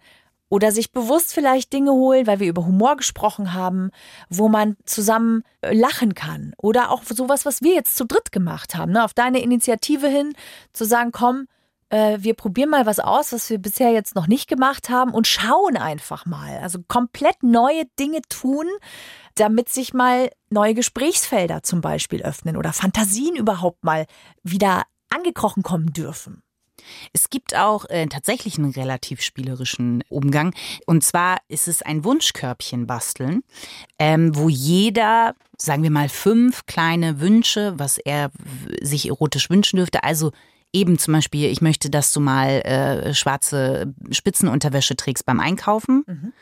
[0.50, 3.90] Oder sich bewusst vielleicht Dinge holen, weil wir über Humor gesprochen haben,
[4.30, 6.54] wo man zusammen äh, lachen kann.
[6.58, 9.04] Oder auch sowas, was wir jetzt zu dritt gemacht haben, ne?
[9.04, 10.34] auf deine Initiative hin,
[10.72, 11.48] zu sagen, komm,
[11.90, 15.28] äh, wir probieren mal was aus, was wir bisher jetzt noch nicht gemacht haben und
[15.28, 16.60] schauen einfach mal.
[16.60, 18.68] Also komplett neue Dinge tun,
[19.36, 24.06] damit sich mal neue Gesprächsfelder zum Beispiel öffnen oder Fantasien überhaupt mal
[24.44, 26.42] wieder angekrochen kommen dürfen.
[27.14, 30.54] Es gibt auch äh, tatsächlich einen relativ spielerischen Umgang.
[30.86, 33.44] Und zwar ist es ein Wunschkörbchen basteln,
[34.00, 38.32] ähm, wo jeder, sagen wir mal, fünf kleine Wünsche, was er
[38.82, 40.32] sich erotisch wünschen dürfte, also
[40.76, 46.34] eben zum Beispiel, ich möchte, dass du mal äh, schwarze Spitzenunterwäsche trägst beim Einkaufen, mhm.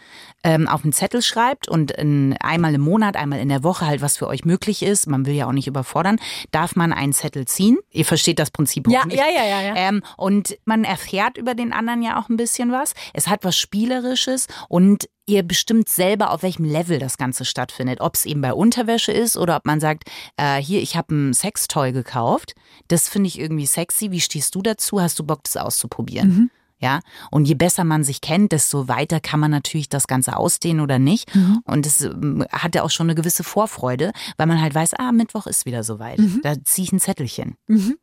[0.44, 4.02] ähm, auf einen Zettel schreibt und in, einmal im Monat, einmal in der Woche halt,
[4.02, 6.20] was für euch möglich ist, man will ja auch nicht überfordern,
[6.50, 7.78] darf man einen Zettel ziehen.
[7.92, 9.76] Ihr versteht das Prinzip ja, ja, ja, ja, ja.
[9.76, 12.94] Ähm, und man erfährt über den anderen ja auch ein bisschen was.
[13.14, 18.02] Es hat was Spielerisches und ihr bestimmt selber, auf welchem Level das Ganze stattfindet.
[18.02, 21.34] Ob es eben bei Unterwäsche ist oder ob man sagt, äh, hier, ich habe ein
[21.34, 22.56] Sextoy gekauft.
[22.88, 24.12] Das finde ich irgendwie sexy.
[24.12, 25.02] Wie stehst du dazu?
[25.02, 26.28] Hast du Bock, das auszuprobieren?
[26.28, 26.52] Mhm.
[26.80, 27.00] Ja,
[27.32, 31.00] und je besser man sich kennt, desto weiter kann man natürlich das Ganze ausdehnen oder
[31.00, 31.34] nicht.
[31.34, 31.62] Mhm.
[31.64, 35.14] Und es ähm, hat ja auch schon eine gewisse Vorfreude, weil man halt weiß, ah,
[35.14, 36.20] Mittwoch ist wieder soweit.
[36.20, 36.42] Mhm.
[36.44, 37.56] Da ziehe ich ein Zettelchen.
[37.68, 37.96] Mhm.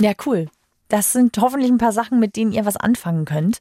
[0.00, 0.48] Ja, cool.
[0.94, 3.58] Das sind hoffentlich ein paar Sachen, mit denen ihr was anfangen könnt.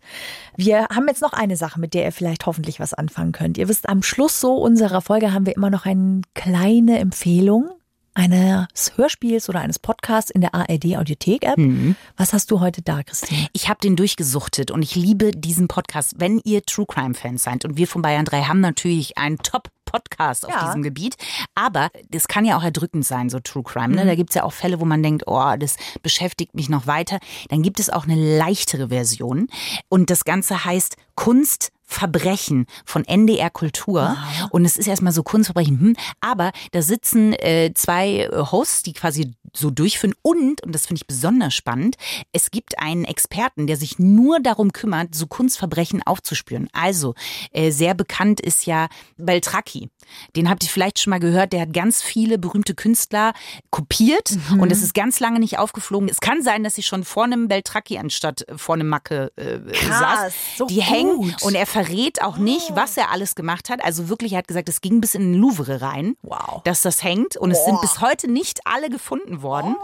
[0.56, 3.58] Wir haben jetzt noch eine Sache, mit der ihr vielleicht hoffentlich was anfangen könnt.
[3.58, 7.72] Ihr wisst, am Schluss so unserer Folge haben wir immer noch eine kleine Empfehlung
[8.14, 11.58] eines Hörspiels oder eines Podcasts in der ARD Audiothek App.
[11.58, 11.96] Mhm.
[12.18, 13.48] Was hast du heute da, Christine?
[13.54, 16.14] Ich habe den durchgesuchtet und ich liebe diesen Podcast.
[16.20, 19.70] Wenn ihr True Crime Fans seid und wir von Bayern 3 haben natürlich einen Top
[19.94, 21.16] Podcast auf diesem Gebiet.
[21.56, 23.96] Aber das kann ja auch erdrückend sein, so True Crime.
[23.96, 24.04] Ne?
[24.04, 24.08] Mhm.
[24.08, 27.20] Da gibt es ja auch Fälle, wo man denkt, oh, das beschäftigt mich noch weiter.
[27.50, 29.48] Dann gibt es auch eine leichtere Version.
[29.90, 34.18] Und das Ganze heißt Kunst Verbrechen von NDR Kultur.
[34.42, 34.52] Wow.
[34.52, 39.34] Und es ist erstmal so Kunstverbrechen, hm, aber da sitzen äh, zwei Hosts, die quasi
[39.56, 40.16] so durchführen.
[40.22, 41.96] Und, und das finde ich besonders spannend,
[42.32, 46.68] es gibt einen Experten, der sich nur darum kümmert, so Kunstverbrechen aufzuspüren.
[46.74, 47.14] Also,
[47.52, 49.90] äh, sehr bekannt ist ja Beltracchi.
[50.36, 51.54] Den habt ihr vielleicht schon mal gehört.
[51.54, 53.34] Der hat ganz viele berühmte Künstler
[53.70, 54.62] kopiert mhm.
[54.62, 56.10] und es ist ganz lange nicht aufgeflogen.
[56.10, 60.00] Es kann sein, dass sie schon vor einem Beltracchi anstatt vor einem Macke äh, Krass,
[60.00, 60.34] saß.
[60.58, 60.90] So die gut.
[60.90, 62.76] hängen und er verrät auch nicht, oh.
[62.76, 63.84] was er alles gemacht hat.
[63.84, 66.62] Also wirklich, er hat gesagt, es ging bis in den Louvre rein, wow.
[66.64, 67.38] dass das hängt.
[67.38, 67.58] Und Boah.
[67.58, 69.76] es sind bis heute nicht alle gefunden worden.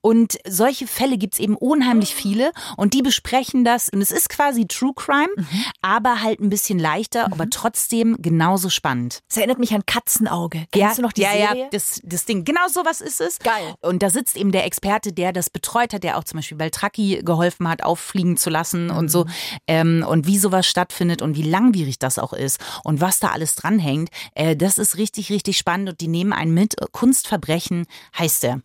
[0.00, 2.52] Und solche Fälle gibt es eben unheimlich viele.
[2.76, 3.88] Und die besprechen das.
[3.88, 5.64] Und es ist quasi True Crime, mhm.
[5.82, 7.32] aber halt ein bisschen leichter, mhm.
[7.32, 9.20] aber trotzdem genauso spannend.
[9.28, 10.66] Es erinnert mich an Katzenauge.
[10.72, 11.62] Kennst ja, du noch die ja, Serie?
[11.62, 12.44] Ja, das, das Ding.
[12.44, 13.38] Genau sowas ist es.
[13.38, 13.74] Geil.
[13.80, 17.22] Und da sitzt eben der Experte, der das betreut hat, der auch zum Beispiel Beltracchi
[17.24, 18.96] geholfen hat, auffliegen zu lassen mhm.
[18.96, 19.26] und so.
[19.66, 23.54] Ähm, und wie sowas stattfindet und wie langwierig das auch ist und was da alles
[23.54, 24.10] dranhängt.
[24.34, 26.76] Äh, das ist richtig, richtig spannend und die nehmen einen mit.
[26.92, 27.86] Kunstverbrechen
[28.18, 28.62] heißt er.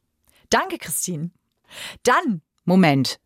[0.49, 1.31] Danke, Christine.
[2.03, 2.41] Dann.
[2.65, 3.19] Moment.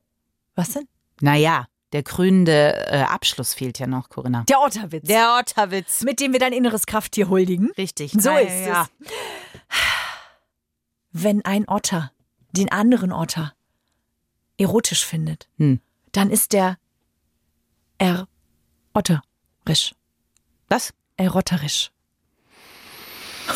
[0.56, 0.88] Was denn?
[1.22, 4.44] Naja, der krönende äh, Abschluss fehlt ja noch, Corinna.
[4.50, 5.08] Der Otterwitz.
[5.08, 6.02] Der Otterwitz.
[6.04, 7.72] Mit dem wir dein inneres Krafttier huldigen.
[7.78, 8.12] Richtig.
[8.12, 8.82] So Na, ist ja.
[9.00, 9.10] es.
[11.14, 12.12] Wenn ein Otter
[12.52, 13.54] den anderen Otter
[14.58, 15.80] erotisch findet, hm.
[16.12, 16.78] dann ist der
[17.98, 19.96] erotterisch.
[20.68, 20.94] Was?
[21.16, 21.94] Erotterisch.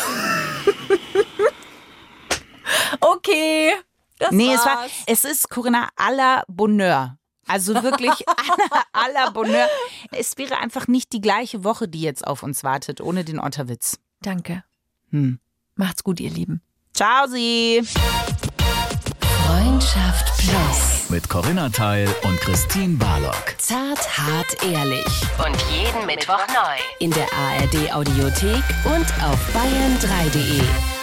[3.02, 3.74] okay.
[4.18, 4.60] Das nee, war's.
[4.60, 7.18] es war, es ist Corinna à la Bonheur.
[7.50, 8.12] Also wirklich
[8.92, 9.66] à la Bonheur.
[10.12, 13.98] Es wäre einfach nicht die gleiche Woche, die jetzt auf uns wartet, ohne den Otterwitz.
[14.22, 14.62] Danke.
[15.10, 15.40] Hm.
[15.74, 16.62] Macht's gut, ihr Lieben.
[16.94, 17.82] Ciao, Sie.
[19.46, 21.10] Freundschaft Plus.
[21.10, 23.56] Mit Corinna Teil und Christine Barlock.
[23.58, 25.06] Zart, hart, ehrlich.
[25.44, 26.78] Und jeden Mittwoch neu.
[27.00, 30.99] In der ARD Audiothek und auf bayern3.de.